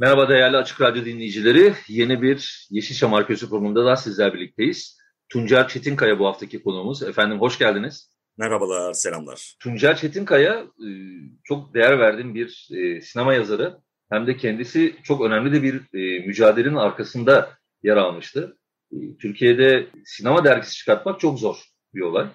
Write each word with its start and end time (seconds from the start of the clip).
Merhaba 0.00 0.28
değerli 0.28 0.56
Açık 0.56 0.80
Radyo 0.80 1.04
dinleyicileri. 1.04 1.74
Yeni 1.88 2.22
bir 2.22 2.68
Yeşilçam 2.70 3.14
Arkeolojisi 3.14 3.48
programında 3.48 3.84
da 3.84 3.96
sizler 3.96 4.34
birlikteyiz. 4.34 4.98
Tuncer 5.28 5.68
Çetinkaya 5.68 6.18
bu 6.18 6.26
haftaki 6.26 6.62
konuğumuz. 6.62 7.02
Efendim 7.02 7.40
hoş 7.40 7.58
geldiniz. 7.58 8.10
Merhabalar, 8.36 8.92
selamlar. 8.92 9.54
Tuncer 9.60 9.96
Çetinkaya 9.96 10.54
e, 10.54 10.88
çok 11.44 11.74
değer 11.74 11.98
verdiğim 11.98 12.34
bir 12.34 12.68
e, 12.70 13.00
sinema 13.00 13.34
yazarı. 13.34 13.78
Hem 14.10 14.26
de 14.26 14.36
kendisi 14.36 14.96
çok 15.02 15.20
önemli 15.20 15.52
de 15.52 15.62
bir 15.62 15.74
e, 15.74 16.26
mücadelenin 16.26 16.76
arkasında 16.76 17.50
yer 17.82 17.96
almıştı. 17.96 18.58
Türkiye'de 19.20 19.86
sinema 20.04 20.44
dergisi 20.44 20.74
çıkartmak 20.74 21.20
çok 21.20 21.38
zor 21.38 21.56
bir 21.94 22.00
olay. 22.00 22.26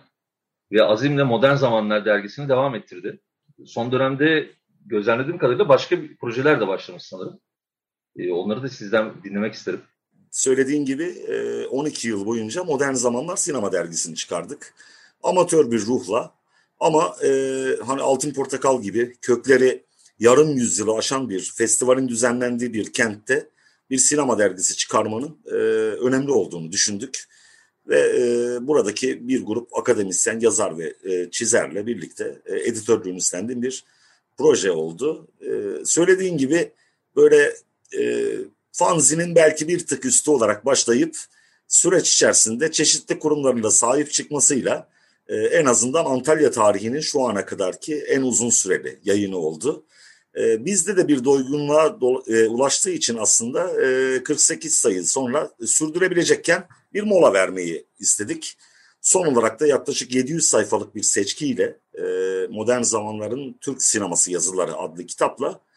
Ve 0.71 0.83
Azim'le 0.83 1.25
Modern 1.25 1.55
Zamanlar 1.55 2.05
dergisini 2.05 2.49
devam 2.49 2.75
ettirdi. 2.75 3.19
Son 3.65 3.91
dönemde 3.91 4.49
gözlemlediğim 4.85 5.37
kadarıyla 5.37 5.69
başka 5.69 5.97
projeler 6.21 6.61
de 6.61 6.67
başlamış 6.67 7.03
sanırım. 7.03 7.39
Onları 8.31 8.63
da 8.63 8.69
sizden 8.69 9.13
dinlemek 9.23 9.53
isterim. 9.53 9.81
Söylediğin 10.31 10.85
gibi 10.85 11.15
12 11.71 12.07
yıl 12.07 12.25
boyunca 12.25 12.63
Modern 12.63 12.93
Zamanlar 12.93 13.35
Sinema 13.35 13.71
Dergisi'ni 13.71 14.15
çıkardık. 14.15 14.73
Amatör 15.23 15.71
bir 15.71 15.81
ruhla 15.81 16.35
ama 16.79 17.15
e, 17.23 17.29
hani 17.85 18.01
Altın 18.01 18.33
Portakal 18.33 18.81
gibi 18.81 19.15
kökleri 19.21 19.83
yarım 20.19 20.55
yüzyılı 20.55 20.93
aşan 20.93 21.29
bir 21.29 21.53
festivalin 21.55 22.07
düzenlendiği 22.07 22.73
bir 22.73 22.93
kentte 22.93 23.49
bir 23.89 23.97
sinema 23.97 24.39
dergisi 24.39 24.75
çıkarmanın 24.75 25.37
e, 25.45 25.55
önemli 26.07 26.31
olduğunu 26.31 26.71
düşündük. 26.71 27.23
Ve 27.87 27.99
e, 27.99 28.57
buradaki 28.67 29.27
bir 29.27 29.45
grup 29.45 29.77
akademisyen, 29.77 30.39
yazar 30.39 30.77
ve 30.77 30.93
e, 31.03 31.31
çizerle 31.31 31.87
birlikte 31.87 32.41
e, 32.45 32.55
editörlüğünü 32.55 33.17
üstlendiğim 33.17 33.61
bir 33.61 33.83
proje 34.37 34.71
oldu. 34.71 35.27
E, 35.41 35.85
söylediğin 35.85 36.37
gibi 36.37 36.71
böyle 37.15 37.53
e, 37.99 38.35
fanzinin 38.71 39.35
belki 39.35 39.67
bir 39.67 39.87
tık 39.87 40.05
üstü 40.05 40.31
olarak 40.31 40.65
başlayıp 40.65 41.17
süreç 41.67 42.13
içerisinde 42.13 42.71
çeşitli 42.71 43.19
kurumlarında 43.19 43.71
sahip 43.71 44.11
çıkmasıyla 44.11 44.89
e, 45.27 45.35
en 45.35 45.65
azından 45.65 46.05
Antalya 46.05 46.51
tarihinin 46.51 46.99
şu 46.99 47.21
ana 47.21 47.45
kadarki 47.45 47.95
en 47.95 48.21
uzun 48.21 48.49
süreli 48.49 48.99
yayını 49.03 49.37
oldu. 49.37 49.85
E, 50.37 50.65
bizde 50.65 50.97
de 50.97 51.07
bir 51.07 51.23
doygunluğa 51.23 52.01
do, 52.01 52.23
e, 52.27 52.47
ulaştığı 52.47 52.91
için 52.91 53.17
aslında 53.17 53.81
e, 53.81 54.23
48 54.23 54.75
sayı 54.75 55.05
sonra 55.05 55.51
sürdürebilecekken 55.65 56.67
bir 56.93 57.03
mola 57.03 57.33
vermeyi 57.33 57.85
istedik. 57.99 58.57
Son 59.01 59.25
olarak 59.25 59.59
da 59.59 59.67
yaklaşık 59.67 60.15
700 60.15 60.45
sayfalık 60.45 60.95
bir 60.95 61.03
seçkiyle 61.03 61.77
e, 61.97 62.03
Modern 62.49 62.81
Zamanların 62.81 63.55
Türk 63.61 63.83
Sineması 63.83 64.31
Yazıları 64.31 64.75
adlı 64.77 65.05
kitapla 65.05 65.49
e, 65.49 65.72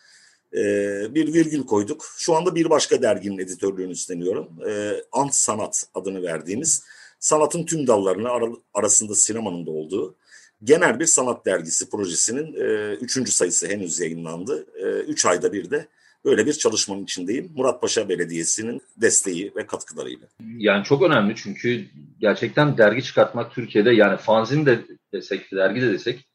bir 1.15 1.35
virgül 1.35 1.67
koyduk. 1.67 2.05
Şu 2.17 2.35
anda 2.35 2.55
bir 2.55 2.70
başka 2.70 3.03
derginin 3.03 3.39
editörlüğünü 3.39 3.92
üstleniyorum. 3.92 4.48
E, 4.69 5.03
Ant 5.13 5.35
Sanat 5.35 5.86
adını 5.95 6.23
verdiğimiz 6.23 6.85
sanatın 7.19 7.67
tüm 7.67 7.86
dallarını 7.86 8.30
ar 8.30 8.42
arasında 8.75 9.14
sinemanın 9.14 9.67
da 9.67 9.70
olduğu 9.70 10.17
genel 10.64 11.01
bir 11.01 11.07
sanat 11.07 11.47
dergisi 11.47 11.91
projesinin 11.91 12.55
e, 12.55 12.95
üçüncü 12.95 13.33
sayısı 13.33 13.69
henüz 13.69 14.01
yayınlandı. 14.01 14.67
E, 14.77 14.86
üç 14.86 15.27
ayda 15.27 15.53
bir 15.53 15.70
de 15.70 15.86
böyle 16.25 16.47
bir 16.47 16.53
çalışmanın 16.53 17.05
içindeyim. 17.05 17.53
Muratpaşa 17.57 18.09
Belediyesi'nin 18.09 18.83
desteği 18.97 19.53
ve 19.57 19.67
katkılarıyla. 19.67 20.27
Yani 20.59 20.85
çok 20.85 21.03
önemli 21.03 21.35
çünkü 21.36 21.85
gerçekten 22.20 22.79
dergi 22.79 23.03
çıkartmak 23.03 23.53
Türkiye'de 23.53 23.91
yani 23.91 24.17
fanzin 24.17 24.67
de 24.67 24.80
desek, 25.13 25.53
dergi 25.53 25.83
de 25.83 25.92
desek 25.92 26.26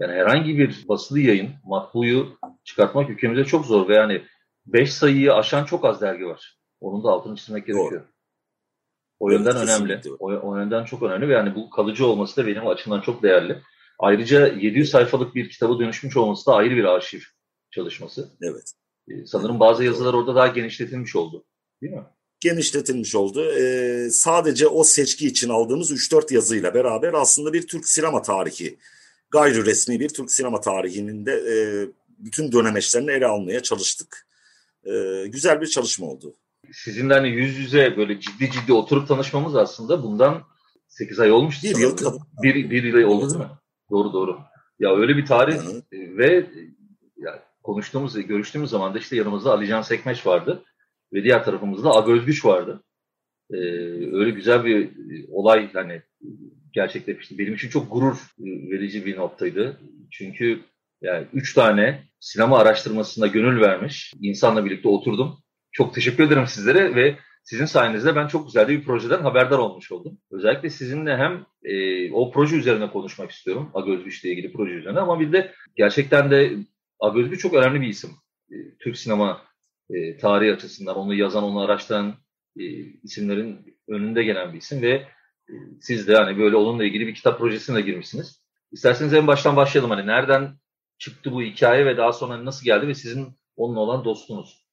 yani 0.00 0.12
herhangi 0.12 0.58
bir 0.58 0.88
basılı 0.88 1.20
yayın, 1.20 1.50
matbuyu 1.64 2.38
çıkartmak 2.64 3.10
ülkemizde 3.10 3.44
çok 3.44 3.66
zor 3.66 3.88
ve 3.88 3.94
yani 3.94 4.22
beş 4.66 4.92
sayıyı 4.92 5.34
aşan 5.34 5.64
çok 5.64 5.84
az 5.84 6.00
dergi 6.00 6.26
var. 6.26 6.58
Onun 6.80 7.04
da 7.04 7.08
altını 7.08 7.36
çizmek 7.36 7.66
gerekiyor. 7.66 7.90
Doğru. 7.90 8.14
O 9.20 9.30
yönden 9.30 9.56
evet, 9.56 9.68
önemli. 9.68 10.00
O, 10.18 10.26
o 10.26 10.56
yönden 10.56 10.84
çok 10.84 11.02
önemli 11.02 11.28
ve 11.28 11.32
yani 11.32 11.54
bu 11.54 11.70
kalıcı 11.70 12.06
olması 12.06 12.36
da 12.36 12.46
benim 12.46 12.66
açımdan 12.66 13.00
çok 13.00 13.22
değerli. 13.22 13.62
Ayrıca 13.98 14.46
700 14.46 14.90
sayfalık 14.90 15.34
bir 15.34 15.50
kitaba 15.50 15.78
dönüşmüş 15.78 16.16
olması 16.16 16.46
da 16.46 16.54
ayrı 16.54 16.76
bir 16.76 16.84
arşiv 16.84 17.20
çalışması. 17.70 18.28
Evet. 18.42 18.72
Ee, 19.08 19.26
sanırım 19.26 19.60
bazı 19.60 19.84
yazılar 19.84 20.14
orada 20.14 20.34
daha 20.34 20.46
genişletilmiş 20.46 21.16
oldu. 21.16 21.44
Değil 21.82 21.92
mi? 21.92 22.04
Genişletilmiş 22.40 23.14
oldu. 23.14 23.52
Ee, 23.52 24.08
sadece 24.10 24.66
o 24.66 24.84
seçki 24.84 25.26
için 25.26 25.48
aldığımız 25.48 25.92
3-4 25.92 26.34
yazıyla 26.34 26.74
beraber 26.74 27.12
aslında 27.14 27.52
bir 27.52 27.66
Türk 27.66 27.88
sinema 27.88 28.22
tarihi, 28.22 28.78
gayri 29.34 29.66
resmi 29.66 30.00
bir 30.00 30.08
Türk 30.08 30.30
sinema 30.30 30.60
tarihinin 30.60 31.26
de 31.26 31.32
e, 31.32 31.56
bütün 32.18 32.52
dönemeçlerini 32.52 33.10
ele 33.10 33.26
almaya 33.26 33.62
çalıştık. 33.62 34.26
E, 34.84 35.26
güzel 35.26 35.60
bir 35.60 35.66
çalışma 35.66 36.06
oldu 36.06 36.34
sizinle 36.72 37.14
hani 37.14 37.28
yüz 37.28 37.58
yüze 37.58 37.96
böyle 37.96 38.20
ciddi 38.20 38.50
ciddi 38.50 38.72
oturup 38.72 39.08
tanışmamız 39.08 39.56
aslında 39.56 40.02
bundan 40.02 40.42
8 40.88 41.20
ay 41.20 41.32
olmuştu. 41.32 41.66
Bir 41.68 41.76
yıl. 41.76 41.96
Bir, 42.42 42.70
bir 42.70 42.82
yıl 42.82 43.08
oldu 43.08 43.30
değil 43.30 43.40
mi? 43.40 43.50
Doğru 43.90 44.12
doğru. 44.12 44.38
Ya 44.78 44.96
öyle 44.96 45.16
bir 45.16 45.26
tarih 45.26 45.56
Hı. 45.56 45.82
ve 45.92 46.46
ya 47.16 47.42
konuştuğumuz, 47.62 48.14
görüştüğümüz 48.26 48.70
zaman 48.70 48.94
da 48.94 48.98
işte 48.98 49.16
yanımızda 49.16 49.52
Ali 49.52 49.66
Can 49.66 49.82
Sekmeç 49.82 50.26
vardı 50.26 50.64
ve 51.12 51.24
diğer 51.24 51.44
tarafımızda 51.44 51.90
Aga 51.90 52.12
Özgüç 52.12 52.44
vardı. 52.44 52.82
Ee, 53.50 53.56
öyle 54.12 54.30
güzel 54.30 54.64
bir 54.64 54.90
olay 55.28 55.72
hani 55.72 56.02
gerçekleşti. 56.74 57.38
Benim 57.38 57.54
için 57.54 57.68
çok 57.68 57.92
gurur 57.92 58.16
verici 58.70 59.06
bir 59.06 59.16
noktaydı. 59.16 59.80
Çünkü 60.10 60.60
yani 61.02 61.26
üç 61.32 61.54
tane 61.54 62.02
sinema 62.20 62.58
araştırmasında 62.58 63.26
gönül 63.26 63.60
vermiş 63.60 64.12
insanla 64.20 64.64
birlikte 64.64 64.88
oturdum 64.88 65.38
çok 65.74 65.94
teşekkür 65.94 66.24
ederim 66.24 66.46
sizlere 66.46 66.94
ve 66.94 67.16
sizin 67.42 67.64
sayenizde 67.64 68.16
ben 68.16 68.26
çok 68.26 68.46
güzel 68.46 68.68
bir 68.68 68.84
projeden 68.84 69.22
haberdar 69.22 69.58
olmuş 69.58 69.92
oldum. 69.92 70.18
Özellikle 70.30 70.70
sizinle 70.70 71.16
hem 71.16 71.46
e, 71.64 72.12
o 72.12 72.30
proje 72.30 72.56
üzerine 72.56 72.90
konuşmak 72.90 73.30
istiyorum. 73.30 73.70
Agözgüç 73.74 74.24
ile 74.24 74.32
ilgili 74.32 74.52
proje 74.52 74.74
üzerine 74.74 75.00
ama 75.00 75.20
bir 75.20 75.32
de 75.32 75.52
gerçekten 75.76 76.30
de 76.30 76.52
Agözgüç 77.00 77.40
çok 77.40 77.54
önemli 77.54 77.80
bir 77.80 77.88
isim. 77.88 78.10
E, 78.50 78.54
Türk 78.78 78.98
sinema 78.98 79.42
e, 79.90 80.16
tarihi 80.16 80.52
açısından 80.52 80.96
onu 80.96 81.14
yazan, 81.14 81.44
onu 81.44 81.60
araştıran 81.60 82.14
e, 82.58 82.64
isimlerin 83.02 83.76
önünde 83.88 84.24
gelen 84.24 84.52
bir 84.52 84.58
isim 84.58 84.82
ve 84.82 84.90
e, 84.90 85.08
siz 85.80 86.08
de 86.08 86.16
hani 86.16 86.38
böyle 86.38 86.56
onunla 86.56 86.84
ilgili 86.84 87.06
bir 87.06 87.14
kitap 87.14 87.38
projesine 87.38 87.80
girmişsiniz. 87.80 88.40
İsterseniz 88.72 89.12
en 89.12 89.26
baştan 89.26 89.56
başlayalım. 89.56 89.90
Hani 89.90 90.06
nereden 90.06 90.58
çıktı 90.98 91.32
bu 91.32 91.42
hikaye 91.42 91.86
ve 91.86 91.96
daha 91.96 92.12
sonra 92.12 92.44
nasıl 92.44 92.64
geldi 92.64 92.88
ve 92.88 92.94
sizin 92.94 93.28
onunla 93.56 93.80
olan 93.80 94.04
dostunuz? 94.04 94.64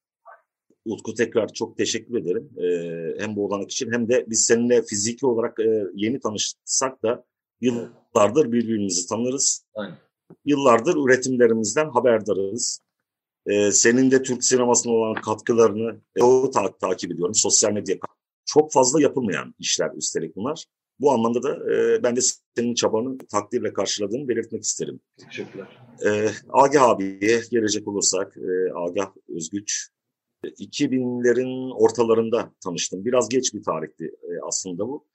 Utku 0.86 1.14
tekrar 1.14 1.48
çok 1.48 1.78
teşekkür 1.78 2.22
ederim. 2.22 2.50
Ee, 2.58 3.24
hem 3.24 3.36
bu 3.36 3.46
olanak 3.46 3.72
için 3.72 3.92
hem 3.92 4.10
de 4.10 4.26
biz 4.30 4.46
seninle 4.46 4.82
fiziki 4.82 5.26
olarak 5.26 5.60
e, 5.60 5.84
yeni 5.96 6.20
tanışsak 6.20 7.04
da 7.04 7.26
yıllardır 7.62 8.52
birbirimizi 8.52 9.10
tanırız. 9.10 9.66
Aynen. 9.76 9.98
Yıllardır 10.46 10.96
üretimlerimizden 10.96 11.90
haberdarız. 11.90 12.82
Ee, 13.46 13.72
senin 13.72 14.12
de 14.12 14.24
Türk 14.24 14.44
sinemasına 14.44 14.94
olan 14.94 15.14
katkılarını 15.14 16.02
e, 16.16 16.52
ta 16.52 16.78
takip 16.78 17.12
ediyorum. 17.12 17.36
Sosyal 17.36 17.72
medya 17.72 18.00
çok 18.46 18.72
fazla 18.72 19.02
yapılmayan 19.02 19.56
işler 19.60 19.92
üstelik 19.98 20.36
bunlar. 20.36 20.66
Bu 21.00 21.12
anlamda 21.12 21.44
da 21.44 21.74
e, 21.74 22.04
ben 22.04 22.16
de 22.16 22.20
senin 22.56 22.74
çabanı 22.74 23.18
takdirle 23.18 23.74
karşıladığını 23.74 24.28
belirtmek 24.28 24.64
isterim. 24.64 25.00
Teşekkürler. 25.18 25.68
E, 26.06 26.30
Agah 26.50 26.84
abiye 26.84 27.42
gelecek 27.52 27.88
olursak, 27.88 28.38
e, 28.38 28.74
Agah 28.74 29.12
Özgüç 29.30 29.90
2000'lerin 30.44 31.74
ortalarında 31.74 32.54
tanıştım. 32.64 33.06
Biraz 33.06 33.30
geç 33.30 33.54
bir 33.54 33.64
tarihti 33.64 34.06
e, 34.06 34.30
aslında 34.48 34.88
bu. 34.88 35.08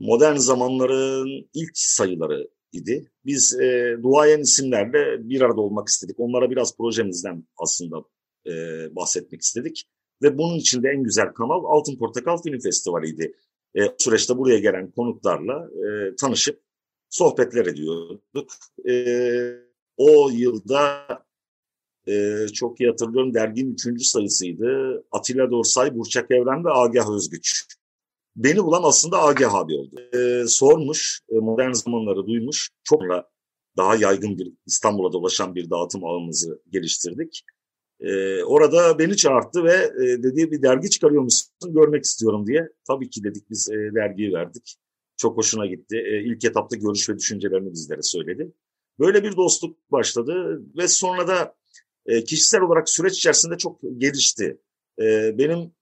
Modern 0.00 0.36
zamanların 0.36 1.48
ilk 1.54 1.70
sayıları 1.74 2.48
idi. 2.72 3.10
Biz 3.24 3.60
e, 3.60 3.96
duayen 4.02 4.40
isimlerle 4.40 5.28
bir 5.28 5.40
arada 5.40 5.60
olmak 5.60 5.88
istedik. 5.88 6.20
Onlara 6.20 6.50
biraz 6.50 6.76
projemizden 6.76 7.44
aslında 7.56 8.04
e, 8.46 8.52
bahsetmek 8.96 9.42
istedik. 9.42 9.84
Ve 10.22 10.38
bunun 10.38 10.54
içinde 10.54 10.88
en 10.88 11.02
güzel 11.02 11.26
kanal 11.26 11.64
Altın 11.64 11.96
Portakal 11.96 12.42
Film 12.42 12.60
Festivali'ydi. 12.60 13.34
E, 13.74 13.80
süreçte 13.98 14.38
buraya 14.38 14.58
gelen 14.58 14.90
konuklarla 14.90 15.68
e, 15.70 16.16
tanışıp 16.16 16.60
sohbetler 17.08 17.66
ediyorduk. 17.66 18.50
E, 18.88 18.94
o 19.96 20.30
yılda 20.30 21.06
e, 22.08 22.46
çok 22.52 22.80
iyi 22.80 22.90
hatırlıyorum 22.90 23.34
derginin 23.34 23.74
üçüncü 23.74 24.04
sayısıydı. 24.04 25.04
Atilla 25.12 25.50
Dorsay, 25.50 25.98
Burçak 25.98 26.30
Evren 26.30 26.64
ve 26.64 26.70
Agah 26.70 27.10
Özgüç. 27.10 27.66
Beni 28.36 28.64
bulan 28.64 28.82
aslında 28.84 29.22
Agah 29.22 29.54
abi 29.54 29.74
oldu. 29.74 30.16
E, 30.16 30.46
sormuş, 30.46 31.20
e, 31.28 31.34
modern 31.34 31.72
zamanları 31.72 32.26
duymuş. 32.26 32.70
Çok 32.84 33.02
daha 33.76 33.96
yaygın 33.96 34.38
bir 34.38 34.52
İstanbul'a 34.66 35.12
dolaşan 35.12 35.54
bir 35.54 35.70
dağıtım 35.70 36.04
ağımızı 36.04 36.62
geliştirdik. 36.70 37.42
E, 38.02 38.44
orada 38.44 38.98
beni 38.98 39.16
çağırdı 39.16 39.64
ve 39.64 39.74
e, 39.74 40.22
dedi 40.22 40.50
bir 40.50 40.62
dergi 40.62 40.90
çıkarıyor 40.90 41.22
musun 41.22 41.50
görmek 41.64 42.04
istiyorum 42.04 42.46
diye. 42.46 42.68
Tabii 42.86 43.10
ki 43.10 43.24
dedik 43.24 43.50
biz 43.50 43.70
e, 43.70 43.74
dergiyi 43.94 44.32
verdik. 44.32 44.76
Çok 45.16 45.36
hoşuna 45.36 45.66
gitti. 45.66 45.96
E, 45.96 46.22
ilk 46.22 46.44
etapta 46.44 46.76
görüş 46.76 47.08
ve 47.08 47.18
düşüncelerini 47.18 47.72
bizlere 47.72 48.02
söyledi. 48.02 48.52
Böyle 48.98 49.22
bir 49.22 49.36
dostluk 49.36 49.92
başladı 49.92 50.62
ve 50.76 50.88
sonra 50.88 51.28
da 51.28 51.54
e, 52.06 52.24
kişisel 52.24 52.60
olarak 52.60 52.88
süreç 52.88 53.16
içerisinde 53.16 53.58
çok 53.58 53.80
gelişti. 53.98 54.58
E, 55.00 55.38
benim 55.38 55.72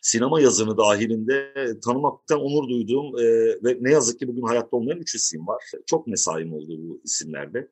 sinema 0.00 0.40
yazını 0.40 0.78
dahilinde 0.78 1.54
tanımaktan 1.84 2.40
onur 2.40 2.68
duyduğum 2.68 3.18
e, 3.18 3.24
ve 3.64 3.78
ne 3.80 3.92
yazık 3.92 4.18
ki 4.18 4.28
bugün 4.28 4.42
hayatta 4.42 4.76
olmayan 4.76 4.98
üç 4.98 5.14
isim 5.14 5.46
var. 5.46 5.62
Çok 5.86 6.06
mesaim 6.06 6.52
oldu 6.52 6.78
bu 6.78 7.00
isimlerde. 7.04 7.68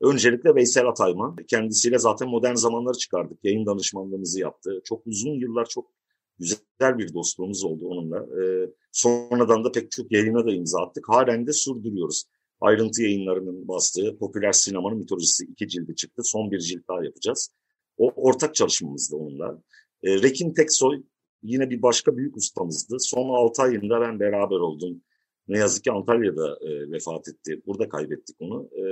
Öncelikle 0.00 0.54
Veysel 0.54 0.86
Atayman. 0.88 1.36
Kendisiyle 1.48 1.98
zaten 1.98 2.28
modern 2.28 2.54
zamanları 2.54 2.98
çıkardık. 2.98 3.38
Yayın 3.44 3.66
danışmanlığımızı 3.66 4.40
yaptı. 4.40 4.80
Çok 4.84 5.06
uzun 5.06 5.34
yıllar 5.34 5.66
çok 5.66 5.90
güzel 6.38 6.98
bir 6.98 7.14
dostluğumuz 7.14 7.64
oldu 7.64 7.88
onunla. 7.88 8.18
Ee, 8.18 8.70
sonradan 8.92 9.64
da 9.64 9.72
pek 9.72 9.90
çok 9.90 10.12
yayına 10.12 10.46
da 10.46 10.52
imza 10.52 10.80
attık. 10.80 11.08
Halen 11.08 11.46
de 11.46 11.52
sürdürüyoruz. 11.52 12.24
Ayrıntı 12.60 13.02
yayınlarının 13.02 13.68
bastığı 13.68 14.18
Popüler 14.18 14.52
Sinemanın 14.52 14.98
Mitolojisi 14.98 15.44
iki 15.44 15.68
cildi 15.68 15.94
çıktı. 15.94 16.22
Son 16.24 16.50
bir 16.50 16.58
cilt 16.58 16.88
daha 16.88 17.04
yapacağız. 17.04 17.50
O 17.96 18.12
ortak 18.16 18.54
çalışmamızdı 18.54 19.16
onunla. 19.16 19.62
Ee, 20.02 20.22
Rekin 20.22 20.54
Teksoy 20.54 21.02
yine 21.42 21.70
bir 21.70 21.82
başka 21.82 22.16
büyük 22.16 22.36
ustamızdı. 22.36 22.96
Son 23.00 23.28
6 23.28 23.62
ayında 23.62 24.00
ben 24.00 24.20
beraber 24.20 24.56
oldum. 24.56 25.02
Ne 25.48 25.58
yazık 25.58 25.84
ki 25.84 25.92
Antalya'da 25.92 26.58
e, 26.60 26.92
vefat 26.92 27.28
etti. 27.28 27.62
Burada 27.66 27.88
kaybettik 27.88 28.36
onu. 28.40 28.68
E, 28.72 28.84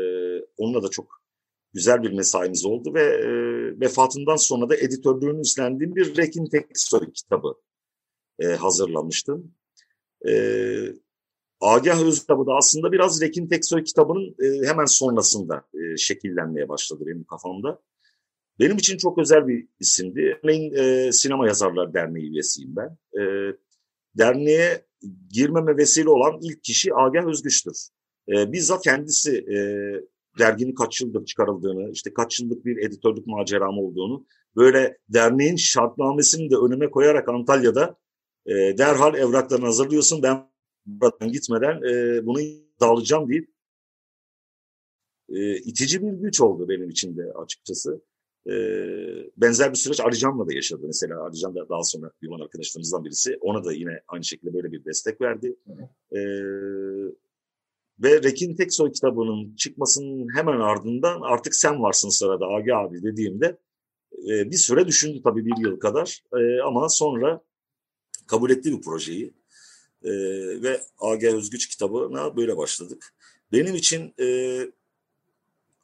onunla 0.56 0.82
da 0.82 0.88
çok 0.88 1.22
güzel 1.74 2.02
bir 2.02 2.12
mesaimiz 2.12 2.64
oldu 2.64 2.94
ve 2.94 3.02
e, 3.02 3.30
vefatından 3.80 4.36
sonra 4.36 4.68
da 4.68 4.76
editörlüğünü 4.76 5.40
üstlendiğim 5.40 5.96
bir 5.96 6.16
Rekin 6.16 6.46
Teksoy 6.46 7.12
kitabı 7.12 7.54
e, 8.38 8.46
hazırlamıştım. 8.46 9.54
E, 10.28 10.32
Agah 11.60 12.02
Öz 12.06 12.20
kitabı 12.20 12.46
da 12.46 12.52
aslında 12.54 12.92
biraz 12.92 13.22
Rekin 13.22 13.48
Teksoy 13.48 13.84
kitabının 13.84 14.36
e, 14.42 14.66
hemen 14.66 14.84
sonrasında 14.84 15.64
e, 15.74 15.96
şekillenmeye 15.96 16.68
başladı 16.68 17.04
benim 17.06 17.24
kafamda. 17.24 17.80
Benim 18.60 18.76
için 18.76 18.96
çok 18.96 19.18
özel 19.18 19.48
bir 19.48 19.68
isimdi. 19.80 20.38
Örneğin 20.42 20.74
e, 20.74 21.12
Sinema 21.12 21.46
Yazarlar 21.46 21.94
Derneği 21.94 22.30
üyesiyim 22.30 22.76
ben. 22.76 22.98
E, 23.20 23.22
derneğe 24.18 24.86
girmeme 25.30 25.76
vesile 25.76 26.08
olan 26.08 26.38
ilk 26.42 26.64
kişi 26.64 26.94
Agah 26.94 27.26
Özgüç'tür. 27.26 27.76
E, 28.28 28.52
bizzat 28.52 28.84
kendisi 28.84 29.36
e, 29.36 29.56
derginin 30.38 30.74
kaç 30.74 31.00
yıldır 31.00 31.24
çıkarıldığını, 31.24 31.90
işte 31.90 32.14
kaç 32.14 32.40
yıllık 32.40 32.64
bir 32.64 32.76
editörlük 32.76 33.26
maceram 33.26 33.78
olduğunu, 33.78 34.26
böyle 34.56 34.98
derneğin 35.08 35.56
şartnamesini 35.56 36.50
de 36.50 36.56
önüme 36.56 36.90
koyarak 36.90 37.28
Antalya'da 37.28 37.96
e, 38.46 38.52
derhal 38.78 39.14
evraklarını 39.14 39.64
hazırlıyorsun. 39.64 40.22
Ben 40.22 40.50
buradan 40.86 41.32
gitmeden 41.32 41.82
e, 41.82 42.26
bunu 42.26 42.38
dağılacağım 42.80 43.28
deyip 43.28 43.50
e, 45.28 45.56
itici 45.56 46.02
bir 46.02 46.12
güç 46.12 46.40
oldu 46.40 46.68
benim 46.68 46.90
için 46.90 47.16
de 47.16 47.32
açıkçası. 47.32 48.02
E, 48.46 48.54
benzer 49.36 49.70
bir 49.70 49.76
süreç 49.76 50.00
Arıcan'la 50.00 50.48
da 50.48 50.54
yaşadı. 50.54 50.82
Mesela 50.86 51.24
Arıcan 51.24 51.54
da 51.54 51.68
daha 51.68 51.82
sonra 51.82 52.10
Yuvan 52.22 52.40
arkadaşlarımızdan 52.40 53.04
birisi. 53.04 53.38
Ona 53.40 53.64
da 53.64 53.72
yine 53.72 54.00
aynı 54.08 54.24
şekilde 54.24 54.54
böyle 54.54 54.72
bir 54.72 54.84
destek 54.84 55.20
verdi. 55.20 55.56
E, 56.12 56.20
ve 58.02 58.22
Rekin 58.22 58.56
Teksoy 58.56 58.92
kitabının 58.92 59.56
çıkmasının 59.56 60.28
hemen 60.36 60.60
ardından 60.60 61.20
artık 61.20 61.54
sen 61.54 61.82
varsın 61.82 62.08
sırada 62.08 62.46
Agi 62.46 62.74
abi 62.74 63.02
dediğimde 63.02 63.58
e, 64.28 64.50
bir 64.50 64.56
süre 64.56 64.86
düşündü 64.86 65.22
tabii 65.24 65.46
bir 65.46 65.56
yıl 65.64 65.80
kadar. 65.80 66.22
E, 66.38 66.60
ama 66.60 66.88
sonra 66.88 67.40
kabul 68.26 68.50
etti 68.50 68.72
bu 68.72 68.80
projeyi. 68.80 69.34
E, 70.04 70.12
ve 70.62 70.80
Agi 70.98 71.28
Özgüç 71.28 71.68
kitabına 71.68 72.36
böyle 72.36 72.56
başladık. 72.56 73.14
Benim 73.52 73.74
için 73.74 74.14
e, 74.20 74.26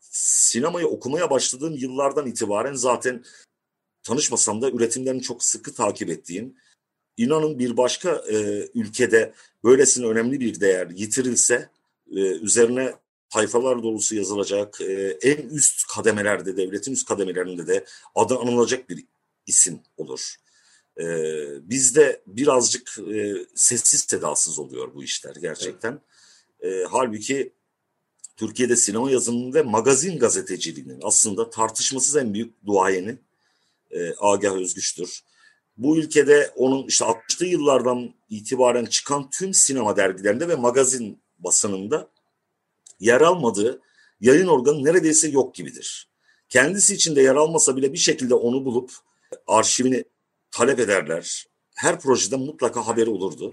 sinemayı 0.00 0.86
okumaya 0.86 1.30
başladığım 1.30 1.74
yıllardan 1.76 2.26
itibaren 2.26 2.74
zaten 2.74 3.24
tanışmasam 4.02 4.62
da 4.62 4.70
üretimlerini 4.70 5.22
çok 5.22 5.42
sıkı 5.42 5.74
takip 5.74 6.10
ettiğim, 6.10 6.54
inanın 7.16 7.58
bir 7.58 7.76
başka 7.76 8.10
e, 8.30 8.68
ülkede 8.74 9.34
böylesine 9.64 10.06
önemli 10.06 10.40
bir 10.40 10.60
değer 10.60 10.90
yitirilse 10.90 11.70
e, 12.10 12.20
üzerine 12.20 12.94
sayfalar 13.32 13.82
dolusu 13.82 14.16
yazılacak, 14.16 14.80
e, 14.80 15.18
en 15.22 15.36
üst 15.48 15.86
kademelerde, 15.86 16.56
devletin 16.56 16.92
üst 16.92 17.08
kademelerinde 17.08 17.66
de 17.66 17.84
adı 18.14 18.38
anılacak 18.38 18.88
bir 18.88 19.04
isim 19.46 19.80
olur. 19.96 20.36
E, 21.00 21.04
bizde 21.70 22.22
birazcık 22.26 22.98
e, 22.98 23.34
sessiz 23.54 24.00
sedasız 24.00 24.58
oluyor 24.58 24.94
bu 24.94 25.04
işler 25.04 25.34
gerçekten. 25.34 26.00
Evet. 26.60 26.82
E, 26.82 26.86
halbuki 26.90 27.52
Türkiye'de 28.38 28.76
sinema 28.76 29.10
yazımının 29.10 29.54
ve 29.54 29.62
magazin 29.62 30.18
gazeteciliğinin 30.18 31.00
aslında 31.02 31.50
tartışmasız 31.50 32.16
en 32.16 32.34
büyük 32.34 32.66
duayeni 32.66 33.18
e, 33.90 34.14
Agah 34.20 34.54
Özgüç'tür. 34.54 35.22
Bu 35.76 35.98
ülkede 35.98 36.52
onun 36.56 36.86
işte 36.86 37.04
60'lı 37.04 37.46
yıllardan 37.46 38.14
itibaren 38.30 38.84
çıkan 38.84 39.30
tüm 39.30 39.54
sinema 39.54 39.96
dergilerinde 39.96 40.48
ve 40.48 40.54
magazin 40.54 41.18
basınında 41.38 42.08
yer 43.00 43.20
almadığı 43.20 43.80
yayın 44.20 44.46
organı 44.46 44.84
neredeyse 44.84 45.28
yok 45.28 45.54
gibidir. 45.54 46.08
Kendisi 46.48 46.94
içinde 46.94 47.22
yer 47.22 47.34
almasa 47.34 47.76
bile 47.76 47.92
bir 47.92 47.98
şekilde 47.98 48.34
onu 48.34 48.64
bulup 48.64 48.92
arşivini 49.46 50.04
talep 50.50 50.80
ederler. 50.80 51.46
Her 51.74 52.00
projede 52.00 52.36
mutlaka 52.36 52.86
haberi 52.86 53.10
olurdu 53.10 53.52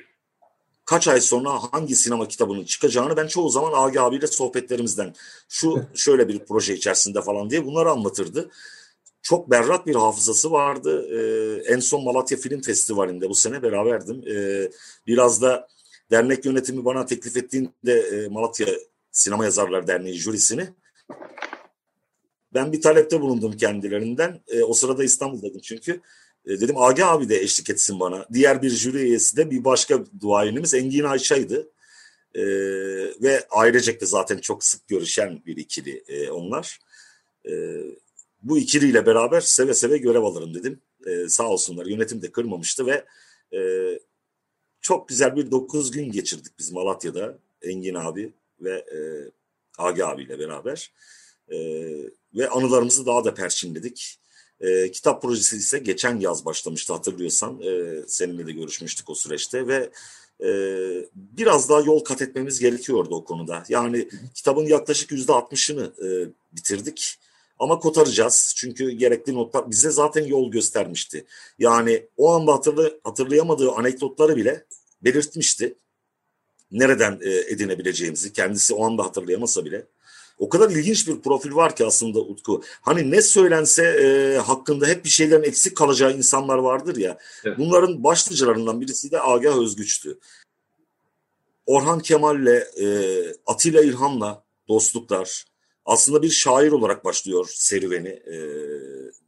kaç 0.86 1.08
ay 1.08 1.22
sonra 1.22 1.50
hangi 1.72 1.96
sinema 1.96 2.28
kitabının 2.28 2.64
çıkacağını 2.64 3.18
ben 3.18 3.28
çoğu 3.28 3.50
zaman 3.50 3.72
Agi 3.76 4.02
abiyle 4.02 4.28
sohbetlerimizden 4.28 5.14
şu 5.50 5.84
şöyle 5.96 6.28
bir 6.28 6.40
proje 6.40 6.74
içerisinde 6.74 7.22
falan 7.22 7.50
diye 7.50 7.66
bunları 7.66 7.92
anlatırdı. 7.92 8.52
Çok 9.22 9.52
berrak 9.52 9.88
bir 9.88 9.96
hafızası 9.96 10.52
vardı. 10.52 11.08
Ee, 11.10 11.74
en 11.74 11.80
son 11.80 12.04
Malatya 12.04 12.38
Film 12.38 12.62
Festivali'nde 12.62 13.30
bu 13.30 13.36
sene 13.36 13.64
beraberdim. 13.64 14.24
Ee, 14.28 14.72
biraz 15.08 15.42
da 15.42 15.68
dernek 16.12 16.46
yönetimi 16.46 16.86
bana 16.86 17.06
teklif 17.06 17.38
ettiğinde 17.38 18.00
e, 18.00 18.28
Malatya 18.28 18.68
Sinema 19.12 19.46
Yazarlar 19.46 19.88
Derneği 19.88 20.20
jürisini 20.20 20.70
ben 22.54 22.72
bir 22.74 22.82
talepte 22.82 23.22
bulundum 23.22 23.58
kendilerinden. 23.58 24.42
E, 24.48 24.64
o 24.64 24.74
sırada 24.74 25.04
İstanbul'daydım 25.04 25.62
çünkü. 25.62 26.02
E, 26.46 26.62
dedim 26.62 26.78
Agi 26.78 27.06
abi 27.06 27.30
de 27.30 27.42
eşlik 27.42 27.70
etsin 27.70 28.00
bana. 28.00 28.26
Diğer 28.34 28.62
bir 28.62 28.70
jüri 28.70 28.98
üyesi 28.98 29.38
de 29.38 29.52
bir 29.52 29.64
başka 29.64 30.04
duayenimiz 30.22 30.74
Engin 30.74 31.04
Ayşe'ydi. 31.04 31.68
E, 32.36 32.44
ve 33.22 33.48
ailecek 33.50 34.02
de 34.02 34.06
zaten 34.06 34.38
çok 34.38 34.64
sık 34.64 34.88
görüşen 34.88 35.42
bir 35.46 35.58
ikili 35.58 36.04
e, 36.08 36.30
onlar. 36.30 36.80
E, 37.50 37.82
bu 38.42 38.58
ikiliyle 38.58 39.06
beraber 39.06 39.42
seve 39.42 39.74
seve 39.74 39.98
görev 39.98 40.24
alırım 40.24 40.54
dedim. 40.54 40.82
E, 41.06 41.30
sağ 41.30 41.50
olsunlar 41.50 41.86
yönetim 41.86 42.22
de 42.22 42.32
kırmamıştı 42.32 42.86
ve 42.86 43.06
e, 43.58 43.60
çok 44.82 45.10
güzel 45.10 45.36
bir 45.36 45.52
dokuz 45.52 45.92
gün 45.92 46.12
geçirdik 46.12 46.60
biz 46.60 46.72
Malatya'da 46.72 47.38
Engin 47.62 47.94
abi 47.94 48.34
ve 48.62 48.72
e, 48.72 48.98
Agi 49.78 50.06
abiyle 50.06 50.40
beraber. 50.40 50.92
E, 51.52 51.58
ve 52.34 52.50
anılarımızı 52.50 53.06
daha 53.06 53.26
da 53.26 53.34
perçinledik. 53.34 54.20
E, 54.62 54.92
kitap 54.92 55.22
projesi 55.22 55.58
ise 55.58 55.80
geçen 55.80 56.20
yaz 56.20 56.46
başlamıştı 56.46 56.94
hatırlıyorsan. 56.94 57.62
E, 57.62 58.02
seninle 58.08 58.48
de 58.48 58.52
görüşmüştük 58.52 59.10
o 59.10 59.16
süreçte 59.16 59.68
ve 59.68 59.90
e, 60.44 60.50
biraz 61.16 61.70
daha 61.70 61.82
yol 61.82 62.00
kat 62.00 62.22
etmemiz 62.22 62.60
gerekiyordu 62.60 63.16
o 63.16 63.24
konuda. 63.24 63.64
Yani 63.70 64.10
kitabın 64.34 64.66
yaklaşık 64.66 65.12
yüzde 65.12 65.34
altmışını 65.34 65.92
e, 66.04 66.08
bitirdik. 66.56 67.20
Ama 67.60 67.80
kotaracağız. 67.80 68.54
Çünkü 68.58 68.92
gerekli 68.92 69.34
notlar 69.34 69.72
bize 69.72 69.90
zaten 69.90 70.26
yol 70.26 70.52
göstermişti. 70.52 71.26
Yani 71.60 72.08
o 72.18 72.32
anda 72.32 72.54
hatırlı, 72.54 73.00
hatırlayamadığı 73.04 73.72
anekdotları 73.72 74.36
bile 74.36 74.66
belirtmişti. 75.04 75.76
Nereden 76.72 77.20
e, 77.22 77.30
edinebileceğimizi 77.30 78.34
kendisi 78.34 78.74
o 78.74 78.86
anda 78.86 79.04
hatırlayamasa 79.04 79.66
bile 79.66 79.86
o 80.38 80.50
kadar 80.50 80.70
ilginç 80.70 81.08
bir 81.08 81.22
profil 81.22 81.56
var 81.56 81.76
ki 81.76 81.86
aslında 81.86 82.20
Utku. 82.20 82.62
Hani 82.82 83.12
ne 83.12 83.22
söylense 83.22 83.84
e, 83.84 84.38
hakkında 84.38 84.88
hep 84.88 85.06
bir 85.06 85.10
şeylerin 85.10 85.44
eksik 85.44 85.78
kalacağı 85.78 86.18
insanlar 86.18 86.58
vardır 86.58 86.96
ya. 86.96 87.18
Evet. 87.46 87.58
Bunların 87.58 88.04
başlıcalarından 88.04 88.82
birisi 88.82 89.12
de 89.12 89.22
Agah 89.22 89.58
Özgüç'tü. 89.58 90.20
Orhan 91.66 92.00
Kemal'le, 92.00 92.64
e, 92.82 92.88
Atilla 93.46 93.82
İlhan'la 93.82 94.44
dostluklar, 94.68 95.46
aslında 95.86 96.22
bir 96.22 96.30
şair 96.30 96.72
olarak 96.72 97.06
başlıyor 97.06 97.50
serüveni. 97.54 98.10
E, 98.10 98.36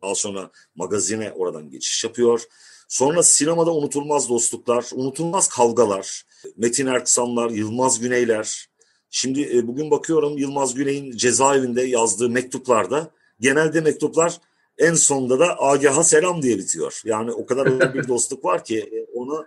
daha 0.01 0.15
sonra 0.15 0.51
magazine 0.75 1.31
oradan 1.31 1.69
geçiş 1.69 2.03
yapıyor. 2.03 2.43
Sonra 2.87 3.23
sinemada 3.23 3.73
unutulmaz 3.73 4.29
dostluklar, 4.29 4.85
unutulmaz 4.93 5.47
kavgalar, 5.49 6.25
Metin 6.57 6.87
Erksanlar, 6.87 7.49
Yılmaz 7.49 7.99
Güneyler. 7.99 8.69
Şimdi 9.09 9.57
e, 9.57 9.67
bugün 9.67 9.91
bakıyorum 9.91 10.37
Yılmaz 10.37 10.73
Güney'in 10.73 11.17
cezaevinde 11.17 11.81
yazdığı 11.81 12.29
mektuplarda 12.29 13.11
genelde 13.39 13.81
mektuplar 13.81 14.41
en 14.77 14.93
sonunda 14.93 15.39
da 15.39 15.61
Agah'a 15.61 16.03
selam 16.03 16.41
diye 16.41 16.57
bitiyor. 16.57 17.01
Yani 17.05 17.31
o 17.31 17.45
kadar 17.45 17.93
bir 17.93 18.07
dostluk 18.07 18.45
var 18.45 18.63
ki 18.63 18.79
e, 18.79 19.17
onu 19.17 19.45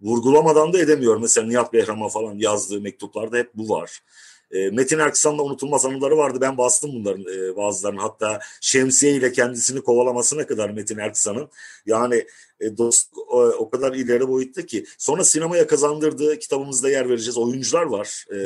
vurgulamadan 0.00 0.72
da 0.72 0.78
edemiyor. 0.78 1.16
Mesela 1.16 1.46
Nihat 1.46 1.72
Behram'a 1.72 2.08
falan 2.08 2.34
yazdığı 2.34 2.80
mektuplarda 2.80 3.36
hep 3.36 3.50
bu 3.54 3.68
var. 3.68 4.02
E, 4.52 4.70
Metin 4.70 4.98
Erksan'la 4.98 5.42
unutulmaz 5.42 5.86
anıları 5.86 6.16
vardı. 6.16 6.38
Ben 6.40 6.58
bastım 6.58 6.90
bunların 6.94 7.24
e, 7.34 7.56
bazılarını. 7.56 8.00
Hatta 8.00 8.40
şemsiye 8.60 9.12
ile 9.12 9.32
kendisini 9.32 9.80
kovalamasına 9.80 10.46
kadar 10.46 10.70
Metin 10.70 10.98
Erksan'ın. 10.98 11.48
Yani 11.86 12.26
e, 12.60 12.76
dost 12.78 13.08
o, 13.28 13.42
o 13.42 13.70
kadar 13.70 13.92
ileri 13.94 14.28
boyutta 14.28 14.66
ki. 14.66 14.84
Sonra 14.98 15.24
sinemaya 15.24 15.66
kazandırdığı 15.66 16.38
kitabımızda 16.38 16.90
yer 16.90 17.08
vereceğiz. 17.08 17.38
Oyuncular 17.38 17.82
var. 17.82 18.26
E, 18.34 18.38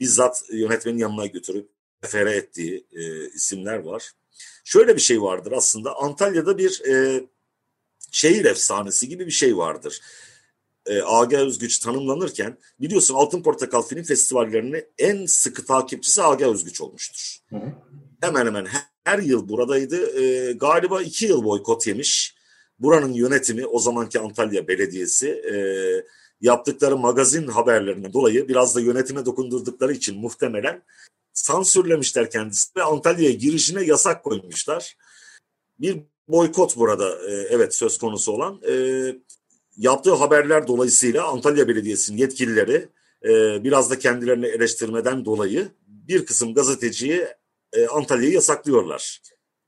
bizzat 0.00 0.42
yönetmenin 0.52 0.98
yanına 0.98 1.26
götürüp 1.26 1.68
refere 2.04 2.36
ettiği 2.36 2.86
e, 2.92 3.28
isimler 3.28 3.78
var. 3.78 4.12
Şöyle 4.64 4.96
bir 4.96 5.00
şey 5.00 5.22
vardır 5.22 5.52
aslında. 5.52 5.96
Antalya'da 5.96 6.58
bir 6.58 6.82
e, 6.88 7.24
şehir 8.12 8.44
efsanesi 8.44 9.08
gibi 9.08 9.26
bir 9.26 9.30
şey 9.32 9.56
vardır 9.56 10.00
e, 10.88 11.02
Aga 11.02 11.36
Özgüç 11.36 11.78
tanımlanırken 11.78 12.58
biliyorsun 12.80 13.14
Altın 13.14 13.42
Portakal 13.42 13.82
Film 13.82 14.02
Festivallerini 14.02 14.84
en 14.98 15.26
sıkı 15.26 15.66
takipçisi 15.66 16.22
Aga 16.22 16.50
Özgüç 16.50 16.80
olmuştur. 16.80 17.38
Hı 17.48 17.56
hı. 17.56 17.72
Hemen 18.20 18.46
hemen 18.46 18.66
her, 18.66 18.82
her 19.04 19.18
yıl 19.18 19.48
buradaydı. 19.48 20.20
E, 20.20 20.52
galiba 20.52 21.02
iki 21.02 21.26
yıl 21.26 21.44
boykot 21.44 21.86
yemiş. 21.86 22.34
Buranın 22.78 23.12
yönetimi 23.12 23.66
o 23.66 23.78
zamanki 23.78 24.20
Antalya 24.20 24.68
Belediyesi 24.68 25.28
e, 25.28 25.56
yaptıkları 26.40 26.96
magazin 26.96 27.46
haberlerinden 27.46 28.12
dolayı 28.12 28.48
biraz 28.48 28.76
da 28.76 28.80
yönetime 28.80 29.26
dokundurdukları 29.26 29.92
için 29.92 30.18
muhtemelen 30.18 30.82
sansürlemişler 31.32 32.30
kendisi 32.30 32.70
ve 32.76 32.82
Antalya'ya 32.82 33.34
girişine 33.34 33.84
yasak 33.84 34.24
koymuşlar. 34.24 34.96
Bir 35.80 36.02
boykot 36.28 36.76
burada 36.76 37.30
e, 37.30 37.32
evet 37.32 37.74
söz 37.74 37.98
konusu 37.98 38.32
olan. 38.32 38.60
E, 38.68 38.72
yaptığı 39.78 40.14
haberler 40.14 40.66
dolayısıyla 40.66 41.26
Antalya 41.26 41.68
Belediyesi'nin 41.68 42.18
yetkilileri 42.18 42.88
e, 43.24 43.64
biraz 43.64 43.90
da 43.90 43.98
kendilerini 43.98 44.46
eleştirmeden 44.46 45.24
dolayı 45.24 45.68
bir 45.86 46.26
kısım 46.26 46.54
gazeteciyi 46.54 47.26
e, 47.72 47.86
Antalya'yı 47.86 48.34
yasaklıyorlar. 48.34 49.20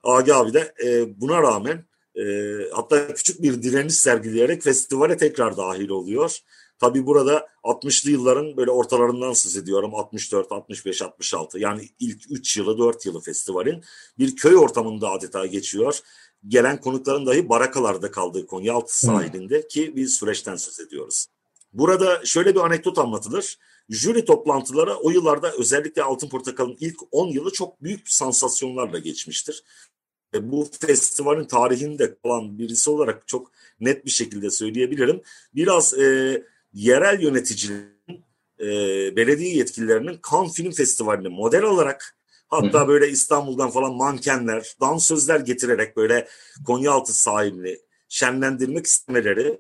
Agi 0.05 0.35
abi 0.35 0.55
de 0.55 0.75
e, 0.85 1.21
buna 1.21 1.43
rağmen 1.43 1.85
e, 2.15 2.25
hatta 2.73 3.15
küçük 3.15 3.43
bir 3.43 3.63
direniş 3.63 3.95
sergileyerek 3.95 4.63
festivale 4.63 5.17
tekrar 5.17 5.57
dahil 5.57 5.89
oluyor. 5.89 6.39
Tabii 6.79 7.07
burada 7.07 7.49
60'lı 7.65 8.11
yılların 8.11 8.57
böyle 8.57 8.71
ortalarından 8.71 9.33
söz 9.33 9.57
ediyorum. 9.57 9.95
64, 9.95 10.53
65, 10.53 11.03
66 11.03 11.59
yani 11.59 11.89
ilk 11.99 12.31
3 12.31 12.57
yılı 12.57 12.79
4 12.79 13.07
yılı 13.07 13.21
festivalin 13.21 13.85
bir 14.19 14.37
köy 14.37 14.57
ortamında 14.57 15.11
adeta 15.11 15.47
geçiyor 15.47 16.01
gelen 16.49 16.81
konukların 16.81 17.27
dahi 17.27 17.49
barakalarda 17.49 18.11
kaldığı 18.11 18.47
Konyaaltı 18.47 19.01
sahilinde 19.01 19.69
ki 19.69 19.97
bir 19.97 20.07
süreçten 20.07 20.57
söz 20.57 20.81
ediyoruz. 20.81 21.27
Burada 21.73 22.25
şöyle 22.25 22.55
bir 22.55 22.61
anekdot 22.61 22.99
anlatılır. 22.99 23.59
Jüri 23.89 24.25
toplantıları 24.25 24.95
o 24.95 25.11
yıllarda 25.11 25.53
özellikle 25.59 26.03
Altın 26.03 26.29
Portakal'ın 26.29 26.77
ilk 26.81 26.97
10 27.11 27.29
yılı 27.29 27.53
çok 27.53 27.83
büyük 27.83 28.11
sansasyonlarla 28.11 28.99
geçmiştir. 28.99 29.65
E, 30.35 30.51
bu 30.53 30.69
festivalin 30.81 31.45
tarihinde 31.45 32.17
kalan 32.23 32.59
birisi 32.59 32.91
olarak 32.91 33.29
çok 33.29 33.53
net 33.81 34.05
bir 34.05 34.11
şekilde 34.11 34.51
söyleyebilirim. 34.51 35.23
Biraz 35.55 35.99
e, 35.99 36.43
yerel 36.73 37.23
yöneticilerin, 37.23 38.25
e, 38.61 38.67
belediye 39.17 39.55
yetkililerinin 39.55 40.21
Cannes 40.31 40.55
Film 40.55 40.73
Festivali'ni 40.73 41.29
model 41.29 41.65
alarak 41.65 42.17
Hatta 42.51 42.89
böyle 42.89 43.09
İstanbul'dan 43.09 43.71
falan 43.71 43.95
mankenler, 43.95 44.77
dansözler 44.81 45.41
getirerek 45.41 45.97
böyle 45.97 46.29
Konyaaltı 46.67 47.13
sahilini 47.13 47.79
şenlendirmek 48.09 48.87
istemeleri, 48.87 49.59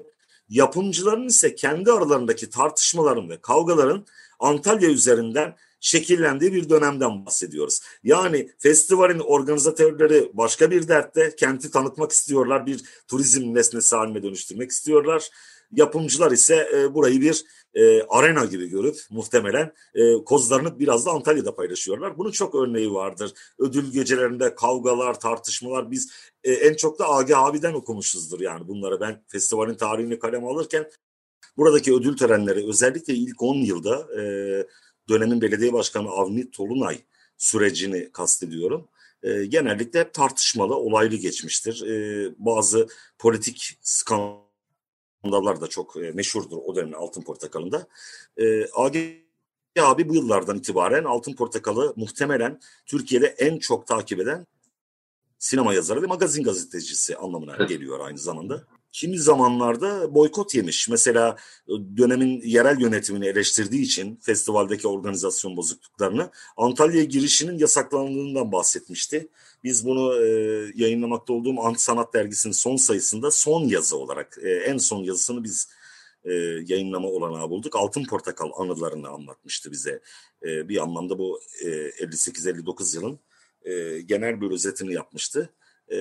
yapımcıların 0.48 1.28
ise 1.28 1.54
kendi 1.54 1.92
aralarındaki 1.92 2.50
tartışmaların 2.50 3.30
ve 3.30 3.40
kavgaların 3.40 4.06
Antalya 4.40 4.90
üzerinden 4.90 5.56
şekillendiği 5.80 6.52
bir 6.52 6.68
dönemden 6.68 7.26
bahsediyoruz. 7.26 7.80
Yani 8.04 8.50
festivalin 8.58 9.18
organizatörleri 9.18 10.30
başka 10.34 10.70
bir 10.70 10.88
dertte 10.88 11.36
kenti 11.36 11.70
tanıtmak 11.70 12.12
istiyorlar, 12.12 12.66
bir 12.66 12.80
turizm 13.08 13.54
nesnesi 13.54 13.96
haline 13.96 14.22
dönüştürmek 14.22 14.70
istiyorlar. 14.70 15.30
Yapımcılar 15.72 16.30
ise 16.32 16.68
e, 16.74 16.94
burayı 16.94 17.20
bir 17.20 17.44
e, 17.74 18.02
arena 18.02 18.44
gibi 18.44 18.68
görüp 18.68 18.96
muhtemelen 19.10 19.72
e, 19.94 20.24
kozlarını 20.24 20.78
biraz 20.78 21.06
da 21.06 21.10
Antalya'da 21.10 21.54
paylaşıyorlar. 21.54 22.18
Bunun 22.18 22.30
çok 22.30 22.54
örneği 22.54 22.92
vardır. 22.92 23.32
Ödül 23.58 23.92
gecelerinde 23.92 24.54
kavgalar, 24.54 25.20
tartışmalar 25.20 25.90
biz 25.90 26.12
en 26.44 26.74
çok 26.74 26.98
da 26.98 27.08
Agi 27.08 27.36
abiden 27.36 27.72
okumuşuzdur 27.72 28.40
yani 28.40 28.68
bunları. 28.68 29.00
Ben 29.00 29.22
festivalin 29.26 29.74
tarihini 29.74 30.18
kaleme 30.18 30.46
alırken 30.46 30.90
buradaki 31.56 31.94
ödül 31.94 32.16
törenleri 32.16 32.68
özellikle 32.68 33.14
ilk 33.14 33.42
10 33.42 33.54
yılda 33.56 34.08
dönemin 35.08 35.40
belediye 35.40 35.72
başkanı 35.72 36.08
Avni 36.08 36.50
Tolunay 36.50 36.98
sürecini 37.36 38.12
kastediyorum. 38.12 38.88
E, 39.22 39.44
genellikle 39.44 40.00
hep 40.00 40.14
tartışmalı, 40.14 40.74
olaylı 40.74 41.16
geçmiştir. 41.16 41.84
Bazı 42.38 42.88
politik 43.18 43.78
skandal 43.82 44.49
skandallar 45.20 45.60
da 45.60 45.66
çok 45.66 45.96
e, 45.96 46.10
meşhurdur 46.10 46.56
o 46.64 46.76
dönemin 46.76 46.92
Altın 46.92 47.22
Portakalı'nda. 47.22 47.86
E, 48.36 48.66
abi 49.80 50.08
bu 50.08 50.14
yıllardan 50.14 50.58
itibaren 50.58 51.04
Altın 51.04 51.34
Portakalı 51.34 51.92
muhtemelen 51.96 52.60
Türkiye'de 52.86 53.26
en 53.26 53.58
çok 53.58 53.86
takip 53.86 54.20
eden 54.20 54.46
sinema 55.38 55.74
yazarı 55.74 56.02
ve 56.02 56.06
magazin 56.06 56.44
gazetecisi 56.44 57.16
anlamına 57.16 57.56
geliyor 57.56 58.00
aynı 58.00 58.18
zamanda. 58.18 58.64
Kimi 58.92 59.18
zamanlarda 59.18 60.14
boykot 60.14 60.54
yemiş. 60.54 60.88
Mesela 60.88 61.36
e, 61.68 61.72
dönemin 61.96 62.40
yerel 62.44 62.80
yönetimini 62.80 63.26
eleştirdiği 63.26 63.82
için 63.82 64.18
festivaldeki 64.22 64.88
organizasyon 64.88 65.56
bozukluklarını 65.56 66.30
Antalya'ya 66.56 67.04
girişinin 67.04 67.58
yasaklandığından 67.58 68.52
bahsetmişti. 68.52 69.28
Biz 69.64 69.86
bunu 69.86 70.24
e, 70.24 70.28
yayınlamakta 70.74 71.32
olduğum 71.32 71.60
Ant 71.60 71.80
Sanat 71.80 72.14
Dergisi'nin 72.14 72.52
son 72.52 72.76
sayısında 72.76 73.30
son 73.30 73.64
yazı 73.64 73.96
olarak 73.96 74.38
e, 74.42 74.50
en 74.50 74.76
son 74.76 75.02
yazısını 75.02 75.44
biz 75.44 75.68
e, 76.24 76.32
yayınlama 76.66 77.08
olanağı 77.08 77.50
bulduk. 77.50 77.76
Altın 77.76 78.04
Portakal 78.04 78.50
anılarını 78.56 79.08
anlatmıştı 79.08 79.72
bize. 79.72 80.00
E, 80.42 80.68
bir 80.68 80.82
anlamda 80.82 81.18
bu 81.18 81.40
e, 81.64 81.68
58-59 81.68 82.96
yılın 82.96 83.18
e, 83.64 84.00
genel 84.00 84.40
bir 84.40 84.50
özetini 84.50 84.94
yapmıştı. 84.94 85.54
E, 85.88 85.96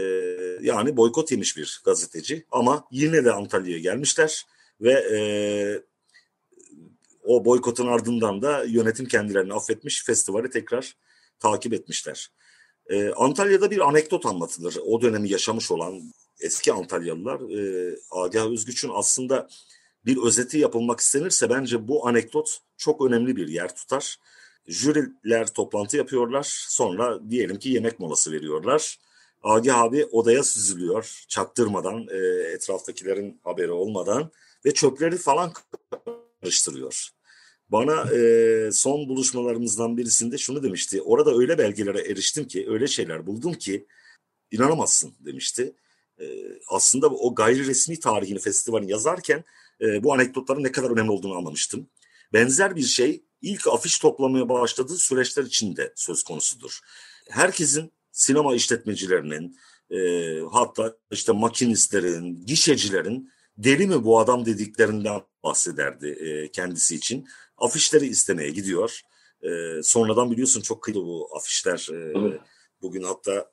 yani 0.62 0.98
boykot 0.98 1.32
yemiş 1.32 1.58
bir 1.58 1.82
gazeteci 1.86 2.46
ama 2.52 2.88
yine 2.92 3.26
de 3.26 3.32
Antalya'ya 3.32 3.80
gelmişler 3.80 4.46
ve 4.82 4.92
e, 4.92 5.20
o 7.24 7.46
boykotun 7.46 7.88
ardından 7.88 8.42
da 8.42 8.64
yönetim 8.64 9.06
kendilerini 9.06 9.54
affetmiş, 9.54 10.06
festivali 10.06 10.50
tekrar 10.50 10.96
takip 11.40 11.74
etmişler. 11.74 12.32
Ee, 12.90 13.10
Antalya'da 13.10 13.72
bir 13.72 13.88
anekdot 13.90 14.26
anlatılır. 14.26 14.78
O 14.86 15.02
dönemi 15.02 15.30
yaşamış 15.30 15.72
olan 15.72 16.14
eski 16.40 16.74
Antalyalılar 16.74 17.40
e, 17.40 17.96
Agah 18.12 18.52
Özgüç'ün 18.52 18.92
aslında 18.94 19.48
bir 20.06 20.18
özeti 20.18 20.58
yapılmak 20.58 21.00
istenirse 21.00 21.50
bence 21.50 21.88
bu 21.88 22.08
anekdot 22.08 22.58
çok 22.78 23.06
önemli 23.06 23.36
bir 23.36 23.48
yer 23.48 23.76
tutar. 23.76 24.20
Jüriler 24.68 25.48
toplantı 25.54 25.98
yapıyorlar. 25.98 26.66
Sonra 26.70 27.30
diyelim 27.30 27.60
ki 27.60 27.70
yemek 27.70 28.00
molası 28.00 28.32
veriyorlar. 28.32 29.00
Agah 29.44 29.78
abi 29.78 30.06
odaya 30.06 30.44
süzülüyor 30.44 31.24
çaktırmadan, 31.28 32.08
e, 32.12 32.18
etraftakilerin 32.54 33.40
haberi 33.44 33.72
olmadan 33.72 34.32
ve 34.66 34.74
çöpleri 34.74 35.18
falan 35.18 35.54
karıştırıyor. 36.42 37.10
Bana 37.70 38.14
e, 38.16 38.72
son 38.72 39.10
buluşmalarımızdan 39.10 39.98
birisinde 39.98 40.38
şunu 40.38 40.64
demişti. 40.64 41.02
Orada 41.02 41.36
öyle 41.36 41.58
belgelere 41.58 42.00
eriştim 42.00 42.48
ki, 42.48 42.66
öyle 42.70 42.88
şeyler 42.88 43.28
buldum 43.28 43.54
ki 43.54 43.86
inanamazsın 44.52 45.14
demişti. 45.20 45.76
E, 46.20 46.26
aslında 46.68 47.08
o 47.08 47.36
gayri 47.36 47.68
resmi 47.68 48.00
tarihini 48.00 48.40
festivalin 48.40 48.88
yazarken 48.88 49.44
e, 49.82 50.04
bu 50.04 50.14
anekdotların 50.14 50.64
ne 50.64 50.72
kadar 50.72 50.90
önemli 50.90 51.12
olduğunu 51.12 51.36
anlamıştım. 51.36 51.90
Benzer 52.34 52.76
bir 52.76 52.84
şey 52.84 53.24
ilk 53.42 53.68
afiş 53.68 54.00
toplamaya 54.00 54.50
başladığı 54.50 54.98
süreçler 54.98 55.44
içinde 55.44 55.94
söz 55.96 56.24
konusudur. 56.24 56.80
Herkesin 57.30 57.92
sinema 58.12 58.56
işletmecilerinin, 58.56 59.58
e, 59.92 60.00
hatta 60.52 60.96
işte 61.12 61.32
makinistlerin, 61.32 62.46
gişecilerin 62.46 63.32
deli 63.58 63.88
mi 63.88 64.04
bu 64.04 64.20
adam 64.20 64.46
dediklerinden 64.46 65.22
bahsederdi 65.44 66.08
e, 66.08 66.52
kendisi 66.52 66.96
için 66.96 67.28
afişleri 67.60 68.08
istemeye 68.08 68.50
gidiyor. 68.50 69.02
E, 69.42 69.50
sonradan 69.84 70.32
biliyorsun 70.32 70.62
çok 70.62 70.84
kıyılı 70.84 71.06
bu 71.06 71.30
afişler. 71.38 71.88
E, 71.94 72.14
bugün 72.82 73.04
hatta 73.04 73.52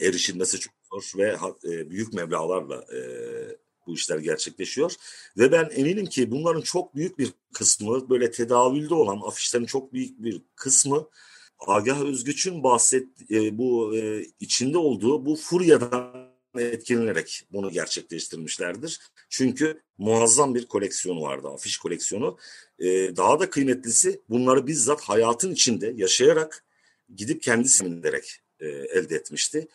erişilmesi 0.00 0.58
çok 0.60 0.74
zor 0.92 1.18
ve 1.18 1.36
e, 1.64 1.90
büyük 1.90 2.12
meblağlarla 2.12 2.84
e, 2.94 3.00
bu 3.86 3.94
işler 3.94 4.18
gerçekleşiyor. 4.18 4.94
Ve 5.38 5.52
ben 5.52 5.70
eminim 5.74 6.06
ki 6.06 6.30
bunların 6.30 6.60
çok 6.60 6.94
büyük 6.94 7.18
bir 7.18 7.32
kısmı 7.54 8.10
böyle 8.10 8.30
tedavülde 8.30 8.94
olan 8.94 9.20
afişlerin 9.26 9.64
çok 9.64 9.92
büyük 9.92 10.22
bir 10.22 10.42
kısmı 10.54 11.08
Agah 11.66 12.00
Özgüç'ün 12.00 12.62
bahset 12.62 13.30
e, 13.30 13.58
bu 13.58 13.96
e, 13.96 14.26
içinde 14.40 14.78
olduğu 14.78 15.26
bu 15.26 15.36
furyadan 15.36 16.29
etkilenerek 16.58 17.46
bunu 17.52 17.70
gerçekleştirmişlerdir. 17.70 19.00
Çünkü 19.28 19.80
muazzam 19.98 20.54
bir 20.54 20.66
koleksiyonu 20.66 21.22
vardı, 21.22 21.48
afiş 21.48 21.78
koleksiyonu. 21.78 22.38
E, 22.78 23.16
daha 23.16 23.40
da 23.40 23.50
kıymetlisi 23.50 24.20
bunları 24.28 24.66
bizzat 24.66 25.00
hayatın 25.00 25.52
içinde 25.52 25.92
yaşayarak 25.96 26.64
gidip 27.16 27.42
kendisi 27.42 27.84
minderek 27.84 28.40
e, 28.60 28.68
elde 28.68 29.16
etmişti. 29.16 29.68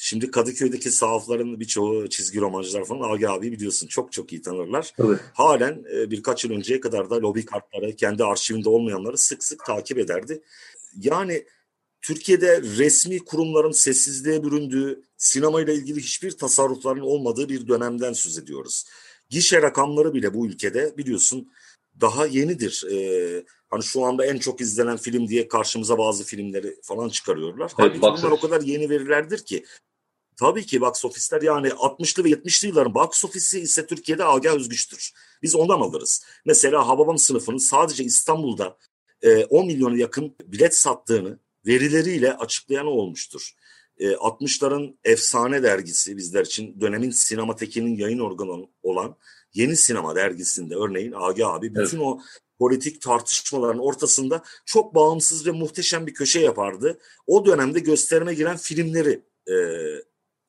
Şimdi 0.00 0.30
Kadıköy'deki 0.30 0.90
sahafların 0.90 1.60
birçoğu 1.60 2.08
çizgi 2.08 2.40
romancılar 2.40 2.84
falan 2.84 3.10
Agi 3.10 3.28
abi 3.28 3.52
biliyorsun 3.52 3.86
çok 3.86 4.12
çok 4.12 4.32
iyi 4.32 4.42
tanırlar. 4.42 4.94
Evet. 4.98 5.20
Halen 5.34 5.84
e, 5.94 6.10
birkaç 6.10 6.44
yıl 6.44 6.52
önceye 6.52 6.80
kadar 6.80 7.10
da 7.10 7.22
lobi 7.22 7.44
kartları 7.44 7.96
kendi 7.96 8.24
arşivinde 8.24 8.68
olmayanları 8.68 9.18
sık 9.18 9.44
sık 9.44 9.64
takip 9.64 9.98
ederdi. 9.98 10.42
Yani 10.96 11.44
Türkiye'de 12.08 12.62
resmi 12.62 13.18
kurumların 13.18 13.70
sessizliğe 13.70 14.44
büründüğü, 14.44 15.02
sinemayla 15.16 15.72
ilgili 15.72 16.00
hiçbir 16.00 16.30
tasarrufların 16.30 17.00
olmadığı 17.00 17.48
bir 17.48 17.68
dönemden 17.68 18.12
söz 18.12 18.38
ediyoruz. 18.38 18.84
Gişe 19.30 19.62
rakamları 19.62 20.14
bile 20.14 20.34
bu 20.34 20.46
ülkede 20.46 20.94
biliyorsun 20.98 21.52
daha 22.00 22.26
yenidir. 22.26 22.84
Ee, 22.92 23.44
hani 23.70 23.82
şu 23.82 24.04
anda 24.04 24.26
en 24.26 24.38
çok 24.38 24.60
izlenen 24.60 24.96
film 24.96 25.28
diye 25.28 25.48
karşımıza 25.48 25.98
bazı 25.98 26.24
filmleri 26.24 26.76
falan 26.82 27.08
çıkarıyorlar. 27.08 27.72
Evet, 27.78 27.96
Halbuki 28.00 28.22
bunlar 28.22 28.30
o 28.30 28.40
kadar 28.40 28.60
yeni 28.60 28.90
verilerdir 28.90 29.38
ki 29.38 29.64
Tabii 30.36 30.66
ki 30.66 30.80
box 30.80 31.04
ofisler 31.04 31.42
yani 31.42 31.68
60'lı 31.68 32.24
ve 32.24 32.30
70'li 32.30 32.68
yılların 32.68 32.94
box 32.94 33.24
ofisi 33.24 33.60
ise 33.60 33.86
Türkiye'de 33.86 34.24
Agah 34.24 34.54
Özgüç'tür. 34.54 35.12
Biz 35.42 35.54
ondan 35.54 35.80
alırız. 35.80 36.24
Mesela 36.44 36.88
Hababam 36.88 37.18
sınıfının 37.18 37.58
sadece 37.58 38.04
İstanbul'da 38.04 38.76
e, 39.22 39.44
10 39.44 39.66
milyona 39.66 39.96
yakın 39.96 40.36
bilet 40.44 40.76
sattığını 40.76 41.38
verileriyle 41.68 42.36
açıklayan 42.36 42.86
olmuştur. 42.86 43.52
E, 43.98 44.10
60'ların 44.10 44.96
efsane 45.04 45.62
dergisi 45.62 46.16
bizler 46.16 46.44
için 46.44 46.80
dönemin 46.80 47.10
sinematekinin 47.10 47.96
yayın 47.96 48.18
organı 48.18 48.66
olan 48.82 49.16
Yeni 49.54 49.76
Sinema 49.76 50.16
dergisinde 50.16 50.74
örneğin 50.74 51.12
Agah 51.16 51.54
abi 51.54 51.74
bütün 51.74 51.96
evet. 51.96 52.06
o 52.06 52.20
politik 52.58 53.02
tartışmaların 53.02 53.78
ortasında 53.78 54.42
çok 54.66 54.94
bağımsız 54.94 55.46
ve 55.46 55.50
muhteşem 55.50 56.06
bir 56.06 56.14
köşe 56.14 56.40
yapardı. 56.40 56.98
O 57.26 57.46
dönemde 57.46 57.80
gösterime 57.80 58.34
giren 58.34 58.56
filmleri 58.56 59.22
e, 59.50 59.54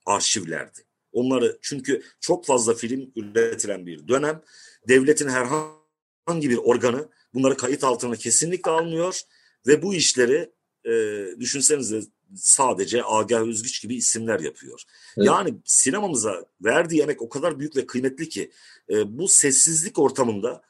arşivlerdi. 0.05 0.79
Onları 1.11 1.57
çünkü 1.61 2.03
çok 2.19 2.45
fazla 2.45 2.73
film 2.73 3.11
üretilen 3.15 3.85
bir 3.85 4.07
dönem. 4.07 4.41
Devletin 4.87 5.29
herhangi 5.29 6.49
bir 6.49 6.57
organı 6.57 7.09
bunları 7.33 7.57
kayıt 7.57 7.83
altına 7.83 8.15
kesinlikle 8.15 8.71
almıyor 8.71 9.21
ve 9.67 9.81
bu 9.81 9.93
işleri 9.93 10.51
e, 10.89 11.39
düşünsenize 11.39 12.01
sadece 12.35 13.03
Agah 13.05 13.41
Özgüç 13.41 13.81
gibi 13.81 13.95
isimler 13.95 14.39
yapıyor. 14.39 14.81
Evet. 15.17 15.27
Yani 15.27 15.53
sinemamıza 15.65 16.45
verdiği 16.61 17.01
emek 17.01 17.21
o 17.21 17.29
kadar 17.29 17.59
büyük 17.59 17.75
ve 17.75 17.85
kıymetli 17.85 18.29
ki 18.29 18.51
e, 18.89 19.17
bu 19.17 19.27
sessizlik 19.27 19.99
ortamında 19.99 20.61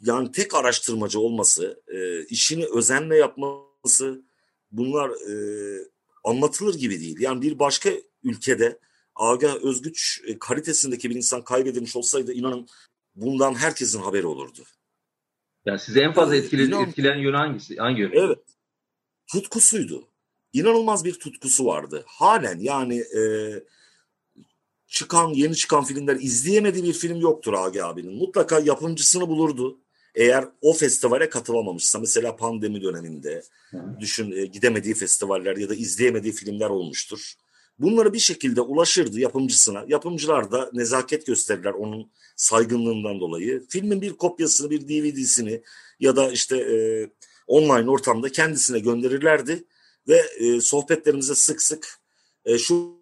yani 0.00 0.32
tek 0.32 0.54
araştırmacı 0.54 1.20
olması, 1.20 1.82
e, 1.88 2.24
işini 2.24 2.66
özenle 2.74 3.16
yapması 3.16 4.22
bunlar 4.72 5.10
e, 5.10 5.34
anlatılır 6.24 6.74
gibi 6.74 7.00
değil. 7.00 7.20
Yani 7.20 7.42
bir 7.42 7.58
başka 7.58 7.90
ülkede 8.22 8.78
Agah 9.14 9.56
Özgüç 9.56 10.22
e, 10.26 10.38
kalitesindeki 10.38 11.10
bir 11.10 11.14
insan 11.14 11.44
kaybedilmiş 11.44 11.96
olsaydı 11.96 12.32
inanın 12.32 12.66
bundan 13.14 13.54
herkesin 13.54 14.00
haberi 14.00 14.26
olurdu. 14.26 14.60
Yani 15.66 15.78
size 15.78 16.00
en 16.00 16.12
fazla 16.12 16.36
etkiledi, 16.36 16.68
İnan, 16.68 16.88
etkileyen 16.88 17.18
yönü 17.18 17.36
hangisi? 17.36 17.76
Hangi 17.76 18.00
yönü? 18.00 18.18
Evet. 18.18 18.38
Tutkusuydu. 19.32 20.08
İnanılmaz 20.52 21.04
bir 21.04 21.14
tutkusu 21.14 21.66
vardı. 21.66 22.04
Halen 22.06 22.58
yani 22.58 22.98
e, 22.98 23.22
çıkan, 24.86 25.28
yeni 25.28 25.56
çıkan 25.56 25.84
filmler 25.84 26.16
izleyemediği 26.16 26.84
bir 26.84 26.92
film 26.92 27.20
yoktur 27.20 27.52
Agi 27.52 27.84
abinin. 27.84 28.14
Mutlaka 28.14 28.58
yapımcısını 28.58 29.28
bulurdu. 29.28 29.78
Eğer 30.14 30.44
o 30.60 30.72
festivale 30.72 31.28
katılamamışsa 31.28 31.98
mesela 31.98 32.36
pandemi 32.36 32.82
döneminde 32.82 33.42
Hı. 33.70 33.96
düşün 34.00 34.32
e, 34.32 34.46
gidemediği 34.46 34.94
festivaller 34.94 35.56
ya 35.56 35.68
da 35.68 35.74
izleyemediği 35.74 36.32
filmler 36.32 36.70
olmuştur. 36.70 37.34
Bunları 37.78 38.12
bir 38.12 38.18
şekilde 38.18 38.60
ulaşırdı 38.60 39.20
yapımcısına. 39.20 39.84
Yapımcılar 39.88 40.52
da 40.52 40.70
nezaket 40.72 41.26
gösterirler 41.26 41.72
onun 41.72 42.10
saygınlığından 42.36 43.20
dolayı. 43.20 43.66
Filmin 43.68 44.00
bir 44.00 44.12
kopyasını, 44.12 44.70
bir 44.70 44.88
DVD'sini 44.88 45.62
ya 46.00 46.16
da 46.16 46.30
işte 46.30 46.56
e, 46.56 46.76
online 47.50 47.90
ortamda 47.90 48.32
kendisine 48.32 48.78
gönderirlerdi 48.78 49.64
ve 50.08 50.22
e, 50.38 50.60
sohbetlerimize 50.60 51.34
sık 51.34 51.62
sık 51.62 52.00
e, 52.44 52.58
şu 52.58 53.00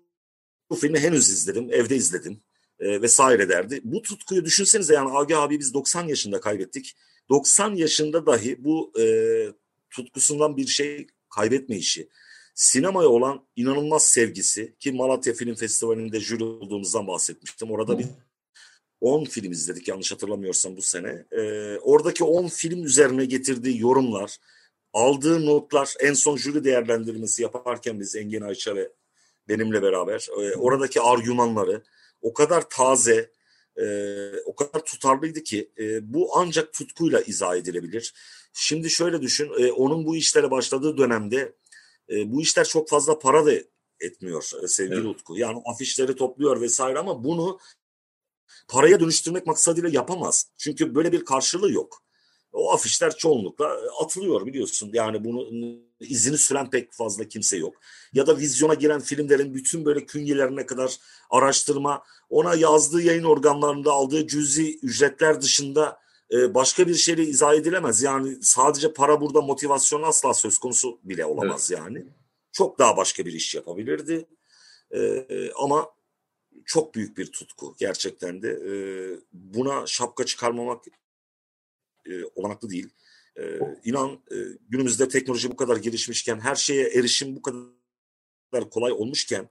bu 0.71 0.77
filmi 0.77 0.99
henüz 0.99 1.31
izledim, 1.31 1.69
evde 1.73 1.97
izledim 1.97 2.41
e, 2.81 3.03
vesaire 3.03 3.49
derdi. 3.49 3.81
Bu 3.85 4.03
tutkuyu 4.03 4.45
düşünsenize 4.45 4.95
yani 4.95 5.19
Agi 5.19 5.37
abi 5.37 5.59
biz 5.59 5.75
90 5.75 6.09
yaşında 6.09 6.41
kaybettik. 6.41 6.97
90 7.29 7.75
yaşında 7.75 8.27
dahi 8.27 8.65
bu 8.65 8.93
e, 9.01 9.05
tutkusundan 9.91 10.57
bir 10.57 10.67
şey 10.67 11.07
kaybetme 11.31 11.77
işi 11.77 12.09
sinemaya 12.59 13.09
olan 13.09 13.47
inanılmaz 13.57 14.07
sevgisi 14.07 14.77
ki 14.81 14.93
Malatya 14.93 15.35
Film 15.35 15.55
Festivali'nde 15.55 16.21
jüri 16.21 16.45
olduğumuzdan 16.45 17.07
bahsetmiştim. 17.07 17.71
Orada 17.71 17.99
bir 17.99 18.07
10 19.01 19.25
film 19.25 19.53
izledik 19.53 19.89
yanlış 19.89 20.13
hatırlamıyorsam 20.13 20.77
bu 20.77 20.83
sene. 20.83 21.25
Ee, 21.33 21.79
oradaki 21.79 22.25
10 22.25 22.49
film 22.49 22.85
üzerine 22.85 23.25
getirdiği 23.25 23.81
yorumlar, 23.81 24.37
aldığı 24.93 25.47
notlar, 25.47 25.95
en 26.01 26.13
son 26.13 26.37
jüri 26.37 26.65
değerlendirmesi 26.65 27.43
yaparken 27.43 28.01
biz 28.01 28.17
Engin 28.17 28.41
Ayça 28.41 28.77
ve 28.77 28.93
benimle 29.49 29.83
beraber 29.83 30.29
e, 30.41 30.57
oradaki 30.57 31.01
argümanları 31.01 31.83
o 32.23 32.33
kadar 32.33 32.69
taze, 32.69 33.31
e, 33.77 33.85
o 34.47 34.57
kadar 34.57 34.85
tutarlıydı 34.85 35.43
ki 35.43 35.71
e, 35.79 36.13
bu 36.13 36.31
ancak 36.39 36.73
tutkuyla 36.73 37.21
izah 37.21 37.57
edilebilir. 37.57 38.15
Şimdi 38.53 38.91
şöyle 38.91 39.23
düşün, 39.23 39.51
e, 39.59 39.73
onun 39.73 40.07
bu 40.07 40.17
işlere 40.17 40.51
başladığı 40.51 40.99
dönemde 40.99 41.53
e, 42.11 42.33
bu 42.33 42.43
işler 42.43 42.65
çok 42.65 42.89
fazla 42.89 43.19
para 43.19 43.47
da 43.47 43.53
etmiyor 44.01 44.51
e, 44.63 44.69
sevgili 44.69 44.95
evet. 44.95 45.07
Utku. 45.07 45.39
Yani 45.39 45.63
afişleri 45.65 46.17
topluyor 46.17 46.61
vesaire 46.61 46.99
ama 46.99 47.25
bunu 47.25 47.59
paraya 48.69 49.01
dönüştürmek 49.01 49.47
maksadıyla 49.47 49.89
yapamaz. 49.89 50.51
Çünkü 50.59 50.95
böyle 50.95 51.13
bir 51.13 51.25
karşılığı 51.25 51.73
yok. 51.73 52.03
O 52.53 52.73
afişler 52.73 53.17
çoğunlukla 53.17 53.65
e, 53.65 54.05
atılıyor 54.05 54.47
biliyorsun. 54.47 54.91
Yani 54.93 55.25
bunu 55.25 55.47
izini 56.01 56.39
süren 56.39 56.71
pek 56.71 56.93
fazla 56.93 57.25
kimse 57.25 57.57
yok. 57.57 57.75
Ya 58.13 58.27
da 58.27 58.39
vizyona 58.39 58.75
giren 58.75 59.01
filmlerin 59.01 59.55
bütün 59.55 59.85
böyle 59.85 60.07
künyelerine 60.07 60.67
kadar 60.67 60.97
araştırma, 61.31 62.03
ona 62.31 62.55
yazdığı 62.55 63.03
yayın 63.03 63.25
organlarında 63.25 63.93
aldığı 63.93 64.27
cüzi 64.27 64.79
ücretler 64.79 65.41
dışında 65.43 65.99
e, 66.33 66.55
başka 66.55 66.89
bir 66.89 66.95
şeyle 66.95 67.23
izah 67.23 67.55
edilemez. 67.55 68.03
Yani 68.03 68.39
sadece 68.43 68.93
para 68.93 69.21
burada 69.21 69.41
motivasyon 69.41 70.03
asla 70.03 70.35
söz 70.35 70.59
konusu 70.59 71.01
bile 71.05 71.25
olamaz 71.25 71.71
evet. 71.73 71.81
yani. 71.81 72.07
Çok 72.53 72.79
daha 72.79 72.97
başka 72.97 73.27
bir 73.27 73.33
iş 73.33 73.55
yapabilirdi. 73.55 74.27
E, 74.95 75.27
ama 75.57 75.91
çok 76.69 76.95
büyük 76.95 77.19
bir 77.19 77.33
tutku 77.33 77.75
gerçekten 77.79 78.43
de. 78.43 78.49
E, 78.49 78.73
buna 79.33 79.87
şapka 79.87 80.25
çıkarmamak 80.25 80.85
e, 82.07 82.25
olanaklı 82.35 82.71
değil. 82.71 82.89
E, 83.37 83.59
inan 83.85 84.11
e, 84.11 84.37
günümüzde 84.69 85.09
teknoloji 85.09 85.51
bu 85.51 85.57
kadar 85.57 85.77
gelişmişken, 85.77 86.41
her 86.41 86.55
şeye 86.55 86.89
erişim 86.89 87.37
bu 87.37 87.43
kadar 87.43 88.71
kolay 88.71 88.93
olmuşken, 88.93 89.49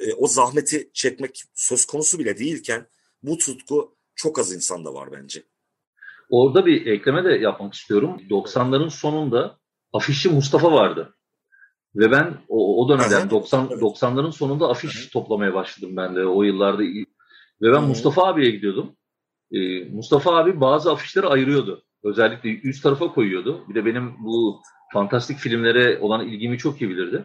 e, 0.00 0.14
o 0.14 0.26
zahmeti 0.26 0.90
çekmek 0.92 1.42
söz 1.54 1.84
konusu 1.84 2.18
bile 2.18 2.38
değilken 2.38 2.86
bu 3.22 3.38
tutku 3.38 3.96
çok 4.14 4.38
az 4.38 4.52
insanda 4.52 4.94
var 4.94 5.12
bence. 5.12 5.42
Orada 6.30 6.66
bir 6.66 6.86
ekleme 6.86 7.24
de 7.24 7.30
yapmak 7.30 7.74
istiyorum. 7.74 8.20
90'ların 8.30 8.90
sonunda 8.90 9.58
afişçi 9.92 10.28
Mustafa 10.28 10.72
vardı. 10.72 11.15
Ve 11.96 12.10
ben 12.10 12.34
o, 12.48 12.84
o 12.84 12.88
dönemden 12.88 13.30
90 13.30 13.66
90'ların 13.66 14.32
sonunda 14.32 14.68
afiş 14.68 15.06
toplamaya 15.06 15.54
başladım 15.54 15.96
ben 15.96 16.16
de 16.16 16.26
o 16.26 16.42
yıllarda. 16.42 16.82
Ve 17.62 17.72
ben 17.72 17.82
Mustafa 17.82 18.22
abiye 18.22 18.50
gidiyordum. 18.50 18.96
Ee, 19.52 19.84
Mustafa 19.84 20.36
abi 20.36 20.60
bazı 20.60 20.92
afişleri 20.92 21.26
ayırıyordu. 21.26 21.82
Özellikle 22.04 22.60
üst 22.60 22.82
tarafa 22.82 23.12
koyuyordu. 23.12 23.64
Bir 23.68 23.74
de 23.74 23.84
benim 23.84 24.14
bu 24.24 24.60
fantastik 24.92 25.38
filmlere 25.38 25.98
olan 25.98 26.28
ilgimi 26.28 26.58
çok 26.58 26.82
iyi 26.82 26.90
bilirdi. 26.90 27.24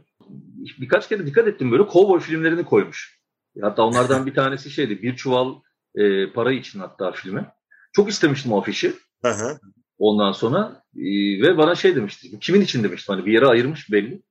Birkaç 0.80 1.10
kere 1.10 1.26
dikkat 1.26 1.48
ettim 1.48 1.72
böyle 1.72 1.88
kovboy 1.88 2.20
filmlerini 2.20 2.66
koymuş. 2.66 3.22
Hatta 3.62 3.84
onlardan 3.84 4.26
bir 4.26 4.34
tanesi 4.34 4.70
şeydi 4.70 5.02
bir 5.02 5.16
çuval 5.16 5.56
e, 5.96 6.32
para 6.32 6.52
için 6.52 6.80
hatta 6.80 7.12
filmi. 7.12 7.46
Çok 7.94 8.10
istemiştim 8.10 8.52
o 8.52 8.60
afişi. 8.62 8.94
Hı 9.22 9.32
hı. 9.32 9.60
Ondan 9.98 10.32
sonra 10.32 10.84
e, 10.96 11.42
ve 11.42 11.58
bana 11.58 11.76
şey 11.76 11.96
demişti. 11.96 12.40
Kimin 12.40 12.62
için 12.62 12.84
demişti. 12.84 13.12
Hani 13.12 13.26
bir 13.26 13.34
yere 13.34 13.46
ayırmış 13.46 13.92
belli. 13.92 14.22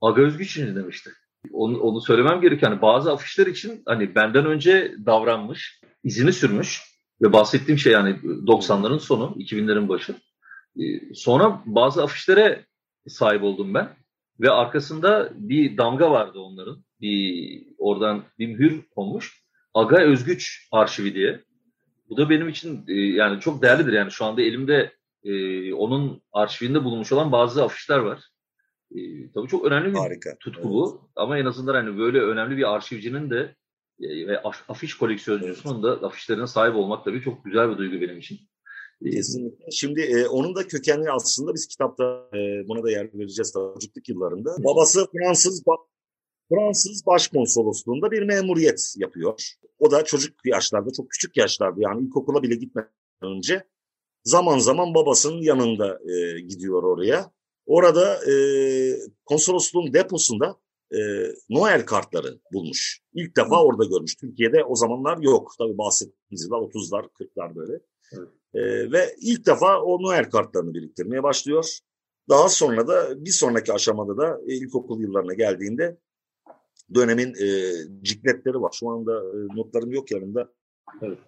Aga 0.00 0.22
Özgüç 0.22 0.50
için 0.50 0.76
demişti. 0.76 1.10
Onu, 1.52 1.80
onu 1.80 2.00
söylemem 2.00 2.40
gerekiyor. 2.40 2.72
Hani 2.72 2.82
bazı 2.82 3.12
afişler 3.12 3.46
için 3.46 3.82
hani 3.86 4.14
benden 4.14 4.46
önce 4.46 4.94
davranmış, 5.06 5.80
izini 6.04 6.32
sürmüş 6.32 6.82
ve 7.22 7.32
bahsettiğim 7.32 7.78
şey 7.78 7.92
yani 7.92 8.10
90'ların 8.46 8.98
sonu, 8.98 9.34
2000'lerin 9.38 9.88
başı. 9.88 10.14
Ee, 10.76 11.14
sonra 11.14 11.62
bazı 11.66 12.02
afişlere 12.02 12.66
sahip 13.08 13.42
oldum 13.42 13.74
ben 13.74 13.96
ve 14.40 14.50
arkasında 14.50 15.30
bir 15.34 15.76
damga 15.76 16.10
vardı 16.10 16.38
onların. 16.38 16.84
Bir 17.00 17.64
oradan 17.78 18.24
bir 18.38 18.46
mühür 18.46 18.82
konmuş. 18.94 19.42
Aga 19.74 19.96
Özgüç 19.96 20.68
arşivi 20.72 21.14
diye. 21.14 21.44
Bu 22.08 22.16
da 22.16 22.30
benim 22.30 22.48
için 22.48 22.84
e, 22.88 22.94
yani 22.94 23.40
çok 23.40 23.62
değerlidir. 23.62 23.92
Yani 23.92 24.10
şu 24.10 24.24
anda 24.24 24.42
elimde 24.42 24.92
e, 25.24 25.72
onun 25.74 26.22
arşivinde 26.32 26.84
bulunmuş 26.84 27.12
olan 27.12 27.32
bazı 27.32 27.64
afişler 27.64 27.98
var. 27.98 28.20
E, 28.94 29.32
tabii 29.34 29.48
çok 29.48 29.64
önemli 29.64 29.92
bir 29.92 29.98
Harika. 29.98 30.36
tutku 30.40 30.60
evet. 30.62 30.72
bu. 30.72 31.10
Ama 31.16 31.38
en 31.38 31.44
azından 31.44 31.74
hani 31.74 31.98
böyle 31.98 32.20
önemli 32.20 32.56
bir 32.56 32.74
arşivcinin 32.74 33.30
de 33.30 33.54
e, 34.00 34.26
ve 34.26 34.42
afiş 34.42 34.94
koleksiyoncusunun 34.94 35.82
da 35.82 36.06
afişlerine 36.06 36.46
sahip 36.46 36.76
olmak 36.76 37.04
tabii 37.04 37.22
çok 37.22 37.44
güzel 37.44 37.70
bir 37.70 37.78
duygu 37.78 38.00
benim 38.00 38.18
için. 38.18 38.38
Kesinlikle. 39.04 39.64
Şimdi 39.70 40.00
e, 40.00 40.26
onun 40.26 40.54
da 40.54 40.66
kökenli 40.66 41.10
aslında 41.10 41.54
biz 41.54 41.66
kitapta 41.66 42.28
e, 42.34 42.68
buna 42.68 42.82
da 42.82 42.90
yer 42.90 43.14
vereceğiz 43.14 43.52
çocukluk 43.52 44.08
yıllarında. 44.08 44.50
Babası 44.58 45.06
Fransız 45.12 45.64
Fransız 46.48 47.06
Başkonsolosluğunda 47.06 48.10
bir 48.10 48.22
memuriyet 48.22 48.94
yapıyor. 48.96 49.34
O 49.78 49.90
da 49.90 50.04
çocuk 50.04 50.34
yaşlarda, 50.44 50.90
çok 50.96 51.10
küçük 51.10 51.36
yaşlarda 51.36 51.80
yani 51.80 52.06
ilkokula 52.06 52.42
bile 52.42 52.54
gitmeden 52.54 52.90
önce 53.22 53.64
zaman 54.24 54.58
zaman 54.58 54.94
babasının 54.94 55.42
yanında 55.42 55.98
e, 56.12 56.40
gidiyor 56.40 56.82
oraya. 56.82 57.30
Orada 57.68 58.30
e, 58.30 58.34
konsolosluğun 59.24 59.92
deposunda 59.92 60.56
e, 60.92 60.98
Noel 61.50 61.86
kartları 61.86 62.38
bulmuş. 62.52 63.00
İlk 63.14 63.36
defa 63.36 63.64
orada 63.64 63.84
görmüş. 63.84 64.16
Türkiye'de 64.16 64.64
o 64.64 64.74
zamanlar 64.74 65.18
yok. 65.18 65.52
Tabii 65.58 65.78
bahsettiğimiz 65.78 66.44
yıllar 66.44 66.58
30'lar 66.58 67.08
40'lar 67.20 67.54
böyle. 67.54 67.80
Evet. 68.12 68.28
E, 68.54 68.92
ve 68.92 69.14
ilk 69.20 69.46
defa 69.46 69.82
o 69.82 70.02
Noel 70.02 70.30
kartlarını 70.30 70.74
biriktirmeye 70.74 71.22
başlıyor. 71.22 71.78
Daha 72.28 72.48
sonra 72.48 72.88
da 72.88 73.24
bir 73.24 73.30
sonraki 73.30 73.72
aşamada 73.72 74.16
da 74.16 74.40
e, 74.48 74.54
ilkokul 74.54 75.00
yıllarına 75.00 75.34
geldiğinde 75.34 75.98
dönemin 76.94 77.34
e, 77.34 77.72
cikletleri 78.02 78.60
var. 78.60 78.72
Şu 78.72 78.90
anda 78.90 79.18
e, 79.18 79.56
notlarım 79.56 79.92
yok 79.92 80.10
yanımda. 80.10 80.52
Evet. 81.02 81.18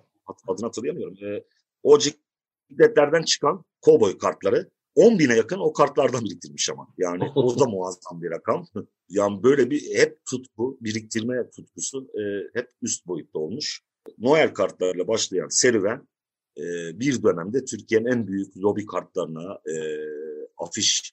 Adını 0.49 0.67
hatırlayamıyorum. 0.67 1.17
E, 1.25 1.45
o 1.83 1.99
cikletlerden 1.99 3.23
çıkan 3.23 3.65
kovboy 3.81 4.19
kartları 4.19 4.71
10 4.95 5.19
bine 5.19 5.37
yakın 5.37 5.59
o 5.59 5.73
kartlardan 5.73 6.25
biriktirmiş 6.25 6.71
ama. 6.71 6.89
Yani 6.99 7.25
o 7.35 7.61
da 7.61 7.65
muazzam 7.71 8.23
bir 8.23 8.31
rakam. 8.31 8.67
yani 9.09 9.43
böyle 9.43 9.71
bir 9.71 9.95
hep 9.95 10.19
tutku, 10.31 10.79
biriktirme 10.81 11.51
tutkusu 11.51 12.11
e, 12.15 12.23
hep 12.59 12.69
üst 12.83 13.07
boyutta 13.07 13.39
olmuş. 13.39 13.81
Noel 14.19 14.55
kartlarıyla 14.55 15.09
başlayan 15.09 15.49
serüven 15.49 16.09
e, 16.57 16.63
bir 17.01 17.23
dönemde 17.23 17.65
Türkiye'nin 17.65 18.07
en 18.07 18.27
büyük 18.27 18.57
lobi 18.57 18.87
kartlarına, 18.87 19.59
e, 19.67 19.75
afiş 20.59 21.13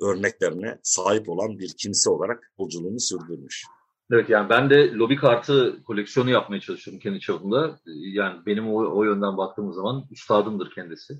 örneklerine 0.00 0.78
sahip 0.82 1.28
olan 1.28 1.58
bir 1.58 1.74
kimse 1.78 2.10
olarak 2.10 2.52
yolculuğunu 2.58 3.00
sürdürmüş. 3.00 3.64
Evet 4.10 4.30
yani 4.30 4.48
ben 4.48 4.70
de 4.70 4.92
lobi 4.92 5.16
kartı 5.16 5.82
koleksiyonu 5.84 6.30
yapmaya 6.30 6.60
çalışıyorum 6.60 7.00
kendi 7.00 7.20
çapımda. 7.20 7.80
Yani 7.86 8.46
benim 8.46 8.68
o, 8.68 8.96
o 8.96 9.04
yönden 9.04 9.36
baktığımız 9.36 9.74
zaman 9.74 10.04
üstadımdır 10.10 10.70
kendisi. 10.74 11.18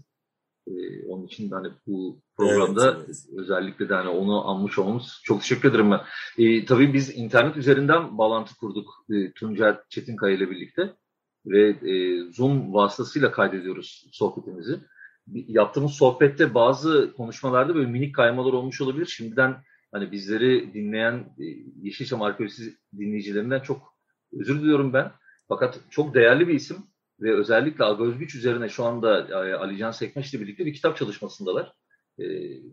Ee, 0.68 1.06
onun 1.08 1.26
için 1.26 1.50
de 1.50 1.54
hani 1.54 1.68
bu 1.86 2.22
programda 2.36 2.92
evet, 2.92 3.04
evet. 3.06 3.16
özellikle 3.36 3.88
de 3.88 3.94
hani 3.94 4.08
onu 4.08 4.48
anmış 4.48 4.78
olmamız 4.78 5.20
çok 5.24 5.40
teşekkür 5.40 5.70
ederim 5.70 5.90
ben. 5.90 6.00
Ee, 6.38 6.64
tabii 6.64 6.92
biz 6.92 7.16
internet 7.16 7.56
üzerinden 7.56 8.18
bağlantı 8.18 8.56
kurduk 8.56 9.04
e, 9.10 9.32
Tuncer 9.32 9.80
Çetinkaya 9.88 10.36
ile 10.36 10.50
birlikte 10.50 10.94
ve 11.46 11.68
e, 11.68 12.24
Zoom 12.32 12.74
vasıtasıyla 12.74 13.32
kaydediyoruz 13.32 14.08
sohbetimizi. 14.12 14.80
Yaptığımız 15.26 15.92
sohbette 15.92 16.54
bazı 16.54 17.12
konuşmalarda 17.16 17.74
böyle 17.74 17.90
minik 17.90 18.14
kaymalar 18.14 18.52
olmuş 18.52 18.80
olabilir. 18.80 19.06
Şimdiden 19.06 19.56
hani 19.92 20.12
bizleri 20.12 20.74
dinleyen 20.74 21.14
e, 21.38 21.44
Yeşilçam 21.82 22.22
Arkeolojisi 22.22 22.76
dinleyicilerinden 22.98 23.60
çok 23.60 23.94
özür 24.40 24.60
diliyorum 24.60 24.92
ben. 24.92 25.12
Fakat 25.48 25.80
çok 25.90 26.14
değerli 26.14 26.48
bir 26.48 26.54
isim 26.54 26.76
ve 27.22 27.34
özellikle 27.34 27.84
Agözgüç 27.84 28.34
üzerine 28.34 28.68
şu 28.68 28.84
anda 28.84 29.28
e, 29.28 29.54
Ali 29.54 29.76
Can 29.76 29.94
ile 30.00 30.40
birlikte 30.40 30.66
bir 30.66 30.74
kitap 30.74 30.96
çalışmasındalar. 30.96 31.72
E, 32.18 32.24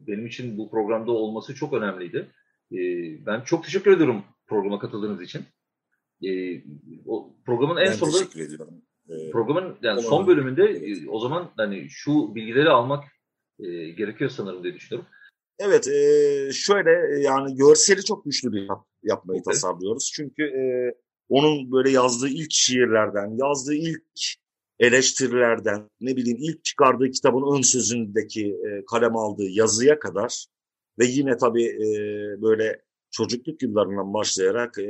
benim 0.08 0.26
için 0.26 0.58
bu 0.58 0.72
programda 0.72 1.12
olması 1.12 1.56
çok 1.56 1.74
önemliydi. 1.74 2.32
E, 2.72 2.78
ben 3.26 3.42
çok 3.42 3.64
teşekkür 3.64 3.92
ediyorum 3.92 4.24
programa 4.48 4.80
katıldığınız 4.80 5.22
için. 5.22 5.42
O 7.06 7.36
programın 7.46 7.78
en 7.82 7.92
sonunda 7.92 8.18
teşekkür 8.18 8.40
ediyorum. 8.40 8.82
Programın 9.32 9.78
yani 9.82 10.02
son 10.02 10.28
bölümünde 10.28 10.96
o 11.10 11.20
zaman 11.20 11.52
hani 11.58 11.88
şu 11.90 12.36
bilgileri 12.36 12.70
almak 12.70 13.04
gerekiyor 13.98 14.30
sanırım 14.30 14.64
diye 14.64 14.74
düşünüyorum. 14.74 15.10
Evet, 15.60 15.86
şöyle 16.54 17.22
yani 17.22 17.56
görseli 17.56 18.04
çok 18.04 18.26
güçlü 18.26 18.52
bir 18.52 18.62
yap, 18.62 18.86
yapmayı 19.04 19.38
evet. 19.38 19.46
tasarlıyoruz. 19.46 20.12
Çünkü 20.16 20.44
onun 21.30 21.72
böyle 21.72 21.90
yazdığı 21.90 22.30
ilk 22.30 22.52
şiirlerden, 22.52 23.38
yazdığı 23.38 23.76
ilk 23.76 24.04
eleştirilerden, 24.80 25.90
ne 26.02 26.16
bileyim 26.16 26.38
ilk 26.42 26.64
çıkardığı 26.64 27.12
kitabın 27.12 27.58
ön 27.58 27.62
sözündeki 27.62 28.48
e, 28.48 28.86
kalem 28.86 29.18
aldığı 29.18 29.50
yazıya 29.50 30.00
kadar 30.00 30.46
ve 31.00 31.06
yine 31.06 31.38
tabii 31.38 31.66
e, 31.66 31.92
böyle 32.42 32.82
çocukluk 33.12 33.62
yıllarından 33.62 34.14
başlayarak 34.14 34.78
e, 34.80 34.90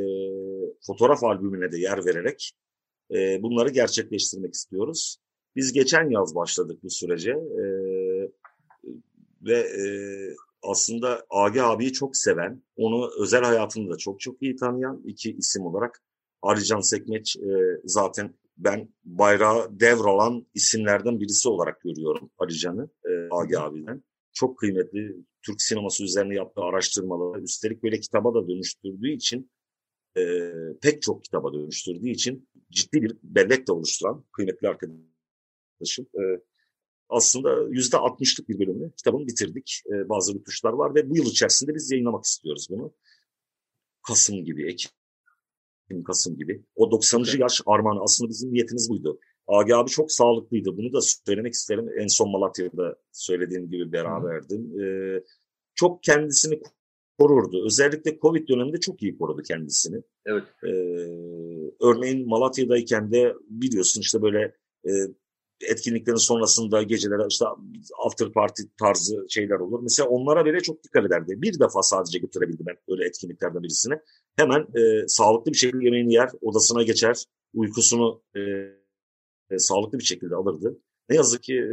fotoğraf 0.87 1.23
albümüne 1.23 1.71
de 1.71 1.79
yer 1.79 2.05
vererek 2.05 2.51
e, 3.11 3.41
bunları 3.41 3.69
gerçekleştirmek 3.69 4.53
istiyoruz. 4.53 5.17
Biz 5.55 5.73
geçen 5.73 6.09
yaz 6.09 6.35
başladık 6.35 6.79
bu 6.83 6.89
sürece 6.89 7.31
e, 7.31 7.63
ve 9.41 9.59
e, 9.59 9.83
aslında 10.63 11.25
Agi 11.29 11.63
abiyi 11.63 11.93
çok 11.93 12.17
seven, 12.17 12.63
onu 12.75 13.09
özel 13.19 13.43
hayatında 13.43 13.93
da 13.93 13.97
çok 13.97 14.19
çok 14.19 14.41
iyi 14.41 14.55
tanıyan 14.55 15.01
iki 15.05 15.31
isim 15.31 15.65
olarak 15.65 16.01
Alican 16.41 16.79
Sekmeç 16.79 17.35
e, 17.37 17.81
zaten 17.83 18.35
ben 18.57 18.89
bayrağı 19.03 19.79
devralan 19.79 20.47
isimlerden 20.53 21.19
birisi 21.19 21.49
olarak 21.49 21.81
görüyorum 21.81 22.31
Alican'ı 22.37 22.89
e, 23.05 23.11
Agi 23.31 23.59
abiden. 23.59 24.03
Çok 24.33 24.57
kıymetli 24.57 25.15
Türk 25.41 25.61
sineması 25.61 26.03
üzerine 26.03 26.35
yaptığı 26.35 26.61
araştırmaları 26.61 27.41
üstelik 27.41 27.83
böyle 27.83 27.99
kitaba 27.99 28.33
da 28.33 28.47
dönüştürdüğü 28.47 29.11
için 29.11 29.51
e, 30.17 30.51
pek 30.81 31.01
çok 31.01 31.23
kitaba 31.23 31.53
dönüştürdüğü 31.53 32.09
için 32.09 32.49
ciddi 32.71 33.01
bir 33.01 33.17
bellek 33.23 33.67
de 33.67 33.71
oluşturan 33.71 34.25
kıymetli 34.31 34.67
arkadaşım. 34.67 36.07
E, 36.15 36.21
aslında 37.09 37.67
yüzde 37.69 37.97
altmışlık 37.97 38.49
bir 38.49 38.59
bölümünü 38.59 38.91
kitabını 38.91 39.27
bitirdik. 39.27 39.81
E, 39.87 40.09
bazı 40.09 40.33
rütuşlar 40.33 40.73
var 40.73 40.95
ve 40.95 41.09
bu 41.09 41.17
yıl 41.17 41.25
içerisinde 41.25 41.75
biz 41.75 41.91
yayınlamak 41.91 42.25
istiyoruz 42.25 42.67
bunu. 42.69 42.93
Kasım 44.01 44.45
gibi, 44.45 44.71
Ekim 44.71 44.91
Kasım 46.03 46.37
gibi. 46.37 46.63
O 46.75 46.91
90. 46.91 47.19
Evet. 47.19 47.39
yaş 47.39 47.61
armağanı 47.65 48.01
aslında 48.03 48.29
bizim 48.29 48.53
niyetimiz 48.53 48.89
buydu. 48.89 49.19
Agi 49.47 49.75
abi 49.75 49.89
çok 49.89 50.11
sağlıklıydı. 50.11 50.77
Bunu 50.77 50.93
da 50.93 50.99
söylemek 51.01 51.53
isterim. 51.53 51.89
En 51.99 52.07
son 52.07 52.31
Malatya'da 52.31 52.95
söylediğim 53.11 53.69
gibi 53.69 53.91
beraberdim. 53.91 54.81
Ee, 54.81 55.23
çok 55.75 56.03
kendisini 56.03 56.59
korurdu. 57.19 57.65
Özellikle 57.65 58.19
Covid 58.19 58.47
döneminde 58.47 58.79
çok 58.79 59.03
iyi 59.03 59.17
korudu 59.17 59.41
kendisini. 59.41 60.01
Evet. 60.25 60.43
Ee, 60.63 60.69
örneğin 61.81 62.29
Malatya'dayken 62.29 63.11
de 63.11 63.33
biliyorsun 63.49 64.01
işte 64.01 64.21
böyle 64.21 64.55
e, 64.85 64.91
etkinliklerin 65.61 66.17
sonrasında 66.17 66.83
gecelere 66.83 67.27
işte 67.29 67.45
after 68.05 68.31
party 68.31 68.61
tarzı 68.79 69.25
şeyler 69.29 69.55
olur. 69.55 69.79
Mesela 69.83 70.09
onlara 70.09 70.45
bile 70.45 70.59
çok 70.59 70.83
dikkat 70.83 71.05
ederdi. 71.05 71.41
Bir 71.41 71.59
defa 71.59 71.83
sadece 71.83 72.19
götürebildim 72.19 72.65
ben 72.65 72.75
öyle 72.87 73.05
etkinliklerden 73.05 73.63
birisine. 73.63 74.01
Hemen 74.35 74.61
e, 74.61 75.07
sağlıklı 75.07 75.51
bir 75.51 75.57
şekilde 75.57 75.85
yemeğini 75.85 76.13
yer, 76.13 76.29
odasına 76.41 76.83
geçer, 76.83 77.25
uykusunu 77.53 78.21
e, 78.35 78.39
e, 79.49 79.59
sağlıklı 79.59 79.99
bir 79.99 80.03
şekilde 80.03 80.35
alırdı. 80.35 80.77
Ne 81.09 81.15
yazık 81.15 81.43
ki 81.43 81.55
e, 81.55 81.71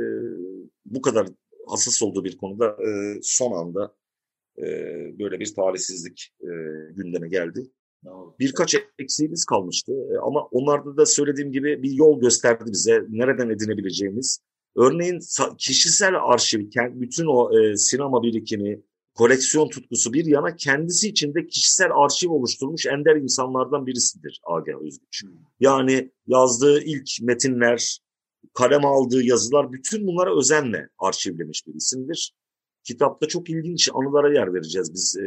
bu 0.87 1.03
kadar 1.03 1.29
hassas 1.67 2.03
olduğu 2.03 2.25
bir 2.25 2.37
konuda 2.37 2.67
e, 2.67 3.19
son 3.23 3.53
anda 3.53 3.95
e, 4.59 4.65
böyle 5.19 5.41
bir 5.41 5.55
talihsizlik 5.55 6.33
e, 6.41 6.49
gündeme 6.93 7.29
geldi. 7.29 7.71
Birkaç 8.41 8.77
eksiğimiz 8.99 9.45
kalmıştı 9.45 9.93
e, 9.93 10.19
ama 10.19 10.41
onlarda 10.45 10.97
da 10.97 11.07
söylediğim 11.07 11.53
gibi 11.53 11.83
bir 11.83 11.91
yol 11.91 12.21
gösterdi 12.21 12.65
bize 12.73 13.05
nereden 13.09 13.49
edinebileceğimiz. 13.49 14.41
Örneğin 14.77 15.21
kişisel 15.59 16.15
arşiv, 16.23 16.61
bütün 16.77 17.27
o 17.27 17.61
e, 17.61 17.77
sinema 17.77 18.23
birikimi, 18.23 18.81
koleksiyon 19.17 19.69
tutkusu 19.69 20.13
bir 20.13 20.25
yana 20.25 20.57
kendisi 20.57 21.09
içinde 21.09 21.47
kişisel 21.47 21.91
arşiv 21.95 22.31
oluşturmuş 22.31 22.87
ender 22.87 23.17
insanlardan 23.17 23.87
birisidir 23.87 24.41
Agah 24.45 24.81
Özgüç. 24.81 25.25
Yani 25.61 26.11
yazdığı 26.27 26.83
ilk 26.83 27.09
metinler, 27.23 27.99
kaleme 28.55 28.87
aldığı 28.87 29.23
yazılar 29.23 29.73
bütün 29.73 30.07
bunlara 30.07 30.39
özenle 30.39 30.89
arşivlemiş 30.99 31.67
bir 31.67 31.75
isimdir. 31.75 32.35
Kitapta 32.85 33.29
çok 33.29 33.51
ilginç 33.51 33.89
anılara 33.95 34.35
yer 34.35 34.55
vereceğiz 34.55 34.95
biz. 34.95 35.17
E, 35.17 35.27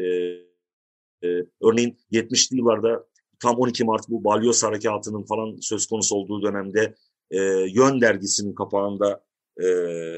e, 1.24 1.46
örneğin 1.62 1.98
70'li 2.12 2.58
yıllarda 2.58 3.08
tam 3.40 3.56
12 3.56 3.84
Mart 3.84 4.10
bu 4.10 4.24
Balyoz 4.24 4.64
Harekatı'nın 4.64 5.24
falan 5.24 5.58
söz 5.62 5.86
konusu 5.86 6.16
olduğu 6.16 6.42
dönemde 6.42 6.96
e, 7.32 7.38
Yön 7.74 8.02
dergisinin 8.02 8.56
kapağında 8.56 9.24
e, 9.58 9.68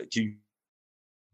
ki 0.09 0.37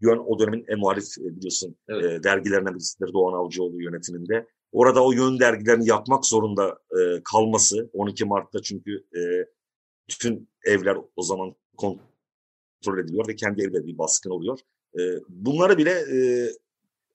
Yön 0.01 0.17
o 0.17 0.39
dönemin 0.39 0.65
en 0.67 0.79
muhalif 0.79 1.05
biliyorsun 1.17 1.75
evet. 1.89 2.03
e, 2.03 2.23
dergilerinden 2.23 2.73
birisidir 2.73 3.13
Doğan 3.13 3.45
Avcıoğlu 3.45 3.81
yönetiminde. 3.81 4.47
Orada 4.71 5.03
o 5.03 5.11
yön 5.11 5.39
dergilerini 5.39 5.87
yapmak 5.87 6.25
zorunda 6.25 6.79
e, 6.91 7.21
kalması 7.23 7.89
12 7.93 8.25
Mart'ta 8.25 8.61
çünkü 8.61 9.03
e, 9.15 9.21
bütün 10.09 10.49
evler 10.65 10.97
o 11.15 11.21
zaman 11.21 11.55
kontrol 11.77 12.99
ediliyor 12.99 13.27
ve 13.27 13.35
kendi 13.35 13.61
evde 13.61 13.85
bir 13.85 13.97
baskın 13.97 14.29
oluyor. 14.29 14.59
E, 14.99 15.01
bunları 15.29 15.77
bile 15.77 15.91
e, 15.91 16.49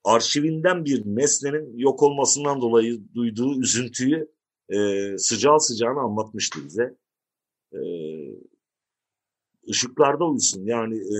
arşivinden 0.05 0.85
bir 0.85 1.03
nesnenin 1.07 1.79
yok 1.79 2.03
olmasından 2.03 2.61
dolayı 2.61 3.01
duyduğu 3.14 3.61
üzüntüyü 3.61 4.29
e, 4.68 4.79
sıcağı 5.18 5.61
sıcağına 5.61 6.01
anlatmıştı 6.01 6.61
bize. 6.64 6.97
E, 9.66 9.70
ışıklarda 9.70 10.25
uyusun. 10.25 10.66
Yani 10.66 10.96
e, 10.96 11.18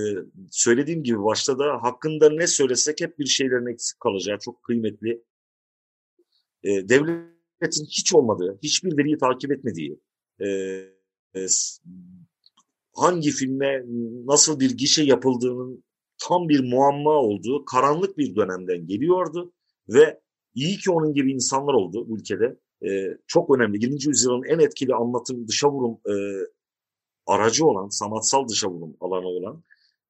söylediğim 0.51 1.03
gibi 1.03 1.23
başta 1.23 1.59
da 1.59 1.83
hakkında 1.83 2.29
ne 2.29 2.47
söylesek 2.47 3.01
hep 3.01 3.19
bir 3.19 3.25
şeylerin 3.25 3.73
eksik 3.73 3.99
kalacağı 3.99 4.39
çok 4.39 4.63
kıymetli. 4.63 5.23
E, 6.63 6.89
devletin 6.89 7.85
hiç 7.85 8.13
olmadığı, 8.13 8.59
hiçbir 8.63 8.97
veriyi 8.97 9.17
takip 9.17 9.51
etmediği, 9.51 9.99
e, 10.39 10.47
e, 11.35 11.47
hangi 12.93 13.31
filme 13.31 13.83
nasıl 14.25 14.59
bir 14.59 14.77
gişe 14.77 15.03
yapıldığının 15.03 15.83
tam 16.17 16.49
bir 16.49 16.71
muamma 16.71 17.11
olduğu 17.11 17.65
karanlık 17.65 18.17
bir 18.17 18.35
dönemden 18.35 18.87
geliyordu 18.87 19.53
ve 19.89 20.19
iyi 20.55 20.77
ki 20.77 20.91
onun 20.91 21.13
gibi 21.13 21.33
insanlar 21.33 21.73
oldu 21.73 22.07
ülkede. 22.09 22.57
Ee, 22.85 23.17
çok 23.27 23.55
önemli. 23.55 23.83
20. 23.83 24.07
yüzyılın 24.07 24.43
en 24.43 24.59
etkili 24.59 24.95
anlatım 24.95 25.47
dışa 25.47 25.71
vurum 25.71 25.99
e, 26.07 26.13
aracı 27.27 27.65
olan, 27.65 27.89
sanatsal 27.89 28.47
dışa 28.47 28.67
vurum 28.67 28.97
alanı 28.99 29.27
olan 29.27 29.63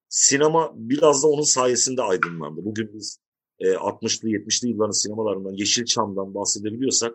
sinema 0.09 0.71
biraz 0.75 1.23
da 1.23 1.27
onun 1.27 1.41
sayesinde 1.41 2.01
aydınlandı. 2.01 2.65
Bugün 2.65 2.93
biz 2.93 3.19
e, 3.59 3.65
60'lı 3.65 4.29
70'li 4.29 4.69
yılların 4.69 4.91
sinemalarından, 4.91 5.51
Yeşilçam'dan 5.51 6.35
bahsedebiliyorsak 6.35 7.13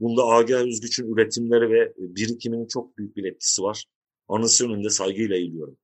bunda 0.00 0.24
Agah 0.24 0.60
Özgüç'ün 0.60 1.14
üretimleri 1.14 1.70
ve 1.70 1.92
birikiminin 1.98 2.66
çok 2.66 2.98
büyük 2.98 3.16
bir 3.16 3.24
etkisi 3.24 3.62
var. 3.62 3.84
Anısı 4.28 4.66
önünde 4.66 4.90
saygıyla 4.90 5.36
eğiliyorum. 5.36 5.76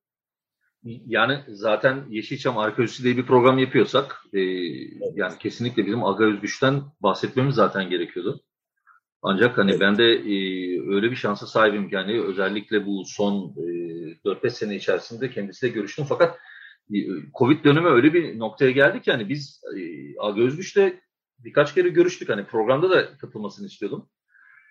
Yani 1.07 1.45
zaten 1.49 2.05
Yeşilçam 2.11 2.59
Arkeolojisi 2.59 3.05
diye 3.05 3.17
bir 3.17 3.27
program 3.27 3.59
yapıyorsak 3.59 4.25
e, 4.33 4.41
evet. 4.41 5.13
yani 5.15 5.39
kesinlikle 5.39 5.87
bizim 5.87 6.05
Aga 6.05 6.25
Özgüç'ten 6.25 6.83
bahsetmemiz 7.01 7.55
zaten 7.55 7.91
gerekiyordu. 7.91 8.41
Ancak 9.23 9.59
hani 9.59 9.71
evet. 9.71 9.81
ben 9.81 9.99
de 9.99 10.05
e, 10.05 10.35
öyle 10.89 11.11
bir 11.11 11.17
şansa 11.17 11.47
sahibim 11.47 11.89
ki 11.91 11.97
hani 11.97 12.21
özellikle 12.23 12.87
bu 12.87 13.05
son 13.05 13.55
e, 13.57 13.61
4-5 14.25 14.51
sene 14.51 14.77
içerisinde 14.77 15.31
kendisiyle 15.31 15.73
görüştüm. 15.73 16.05
Fakat 16.09 16.39
e, 16.95 16.97
Covid 17.39 17.65
dönemi 17.65 17.89
öyle 17.89 18.15
bir 18.15 18.39
noktaya 18.39 18.71
geldi 18.71 19.03
ki 19.03 19.13
hani 19.13 19.29
biz 19.29 19.61
e, 19.77 19.81
Aga 20.21 20.43
Özgüç'le 20.43 20.93
birkaç 21.39 21.75
kere 21.75 21.89
görüştük. 21.89 22.29
Hani 22.29 22.45
programda 22.45 22.91
da 22.91 23.19
katılmasını 23.19 23.67
istiyordum. 23.67 24.09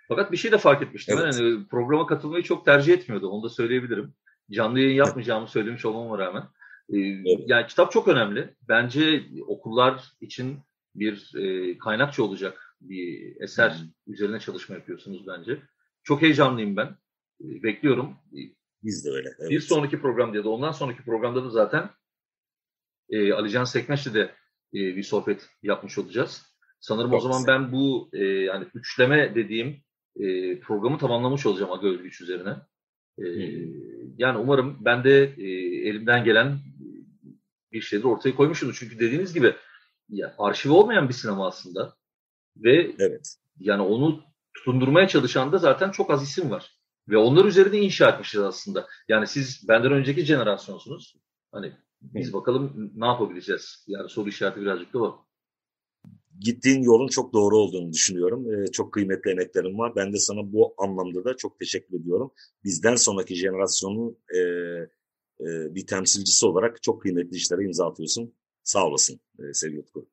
Fakat 0.08 0.32
bir 0.32 0.38
şey 0.38 0.52
de 0.52 0.58
fark 0.58 0.82
etmiştim. 0.82 1.18
Evet. 1.22 1.40
Yani 1.40 1.68
programa 1.68 2.08
katılmayı 2.08 2.44
çok 2.44 2.66
tercih 2.66 2.94
etmiyordu. 2.94 3.30
Onu 3.30 3.44
da 3.44 3.50
söyleyebilirim. 3.50 4.14
Canlı 4.52 4.80
yayın 4.80 4.96
yapmayacağımı 4.96 5.48
söylemiş 5.48 5.86
olmama 5.86 6.18
rağmen. 6.18 6.44
Ee, 6.90 6.98
evet. 6.98 7.44
Yani 7.48 7.68
kitap 7.68 7.92
çok 7.92 8.08
önemli. 8.08 8.56
Bence 8.70 9.24
okullar 9.48 10.04
için 10.22 10.60
bir 10.96 11.32
e, 11.36 11.78
kaynakçı 11.78 12.24
olacak 12.24 12.65
bir 12.82 13.36
eser 13.42 13.70
hmm. 13.70 14.14
üzerine 14.14 14.40
çalışma 14.40 14.76
yapıyorsunuz 14.76 15.28
bence. 15.28 15.62
Çok 16.04 16.22
heyecanlıyım 16.22 16.78
ben. 16.78 16.88
E, 17.42 17.64
bekliyorum. 17.64 18.16
Biz 18.84 19.06
de 19.06 19.10
öyle. 19.10 19.30
Evet. 19.40 19.50
Bir 19.50 19.60
sonraki 19.60 20.02
programda 20.02 20.38
ya 20.38 20.44
da 20.44 20.50
ondan 20.50 20.72
sonraki 20.72 21.04
programda 21.04 21.44
da 21.44 21.50
zaten 21.50 21.90
e, 23.10 23.34
Alican 23.34 23.64
Sekmeş'le 23.64 24.14
de 24.14 24.36
e, 24.74 24.80
bir 24.80 25.04
sohbet 25.04 25.50
yapmış 25.64 25.98
olacağız. 25.98 26.56
Sanırım 26.80 27.12
çok 27.12 27.20
o 27.20 27.22
zaman 27.22 27.40
güzel. 27.40 27.56
ben 27.56 27.72
bu 27.72 28.10
e, 28.14 28.24
yani 28.24 28.66
üçleme 28.74 29.36
dediğim 29.36 29.84
e, 30.16 30.60
programı 30.60 30.98
tamamlamış 30.98 31.46
olacağım 31.46 31.72
Aga 31.72 31.88
Özgüç 31.88 32.22
üzerine. 32.22 32.56
E, 33.18 33.24
hmm. 33.24 34.18
Yani 34.18 34.38
umarım 34.38 34.78
ben 34.86 35.04
de 35.04 35.34
e, 35.38 35.48
elimden 35.90 36.24
gelen 36.24 36.60
bir 37.72 37.82
şeyleri 37.82 38.08
ortaya 38.08 38.36
koymuşumdur. 38.36 38.78
Çünkü 38.80 39.00
dediğiniz 39.00 39.34
gibi 39.34 39.56
ya, 40.10 40.36
arşiv 40.38 40.72
olmayan 40.72 41.10
bir 41.10 41.14
sinema 41.14 41.48
aslında. 41.48 41.96
Ve 42.58 42.96
evet. 43.00 43.36
yani 43.60 43.82
onu 43.82 44.24
tutundurmaya 44.54 45.08
çalışan 45.08 45.52
da 45.52 45.58
zaten 45.58 45.92
çok 45.92 46.12
az 46.12 46.24
isim 46.24 46.52
var. 46.52 46.72
Ve 47.10 47.18
onlar 47.18 47.46
üzerinde 47.46 47.80
inşa 47.80 48.10
etmişiz 48.10 48.42
aslında. 48.42 48.88
Yani 49.08 49.28
siz 49.28 49.68
benden 49.68 49.92
önceki 49.92 50.26
jenerasyonsunuz. 50.26 51.16
Hani 51.52 51.74
biz 52.02 52.34
bakalım 52.34 52.92
ne 52.96 53.06
yapabileceğiz? 53.06 53.86
Yani 53.88 54.10
soru 54.10 54.30
işareti 54.30 54.62
birazcık 54.62 54.94
da 54.94 55.00
o 55.00 55.26
gittiğin 56.40 56.84
yolun 56.84 57.08
çok 57.08 57.34
doğru 57.34 57.58
olduğunu 57.58 57.94
düşünüyorum. 57.94 58.54
E, 58.54 58.68
çok 58.68 58.94
kıymetli 58.94 59.32
emeklerin 59.32 59.78
var. 59.78 59.94
Ben 59.96 60.14
de 60.14 60.18
sana 60.18 60.54
bu 60.54 60.74
anlamda 60.78 61.26
da 61.26 61.38
çok 61.38 61.60
teşekkür 61.60 62.00
ediyorum. 62.00 62.32
Bizden 62.64 62.96
sonraki 62.96 63.36
jenerasyonun 63.36 64.18
e, 64.36 64.40
e, 65.40 65.76
bir 65.76 65.88
temsilcisi 65.88 66.46
olarak 66.46 66.84
çok 66.84 67.02
kıymetli 67.02 67.36
işlere 67.36 67.64
imza 67.64 67.90
atıyorsun. 67.90 68.34
Sağ 68.64 68.88
olasın 68.88 69.20
e, 69.40 69.54
sevgili 69.54 69.80
Utku. 69.80 70.08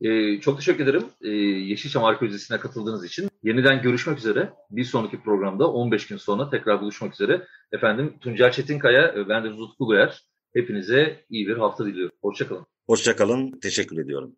Ee, 0.00 0.40
çok 0.40 0.58
teşekkür 0.58 0.84
ederim 0.84 1.04
ee, 1.22 1.28
Yeşilçam 1.70 2.04
Arkeolojisi'ne 2.04 2.60
katıldığınız 2.60 3.04
için. 3.04 3.28
Yeniden 3.42 3.82
görüşmek 3.82 4.18
üzere. 4.18 4.52
Bir 4.70 4.84
sonraki 4.84 5.22
programda 5.22 5.72
15 5.72 6.06
gün 6.06 6.16
sonra 6.16 6.50
tekrar 6.50 6.80
buluşmak 6.80 7.14
üzere. 7.14 7.46
Efendim 7.72 8.14
Tuncel 8.20 8.52
Çetinkaya, 8.52 9.28
ben 9.28 9.44
de 9.44 9.48
Utku 9.48 9.86
Goyer. 9.86 10.22
Hepinize 10.54 11.24
iyi 11.30 11.46
bir 11.46 11.56
hafta 11.56 11.86
diliyorum. 11.86 12.16
Hoşçakalın. 12.22 12.66
Hoşçakalın. 12.86 13.60
Teşekkür 13.60 13.98
ediyorum. 13.98 14.34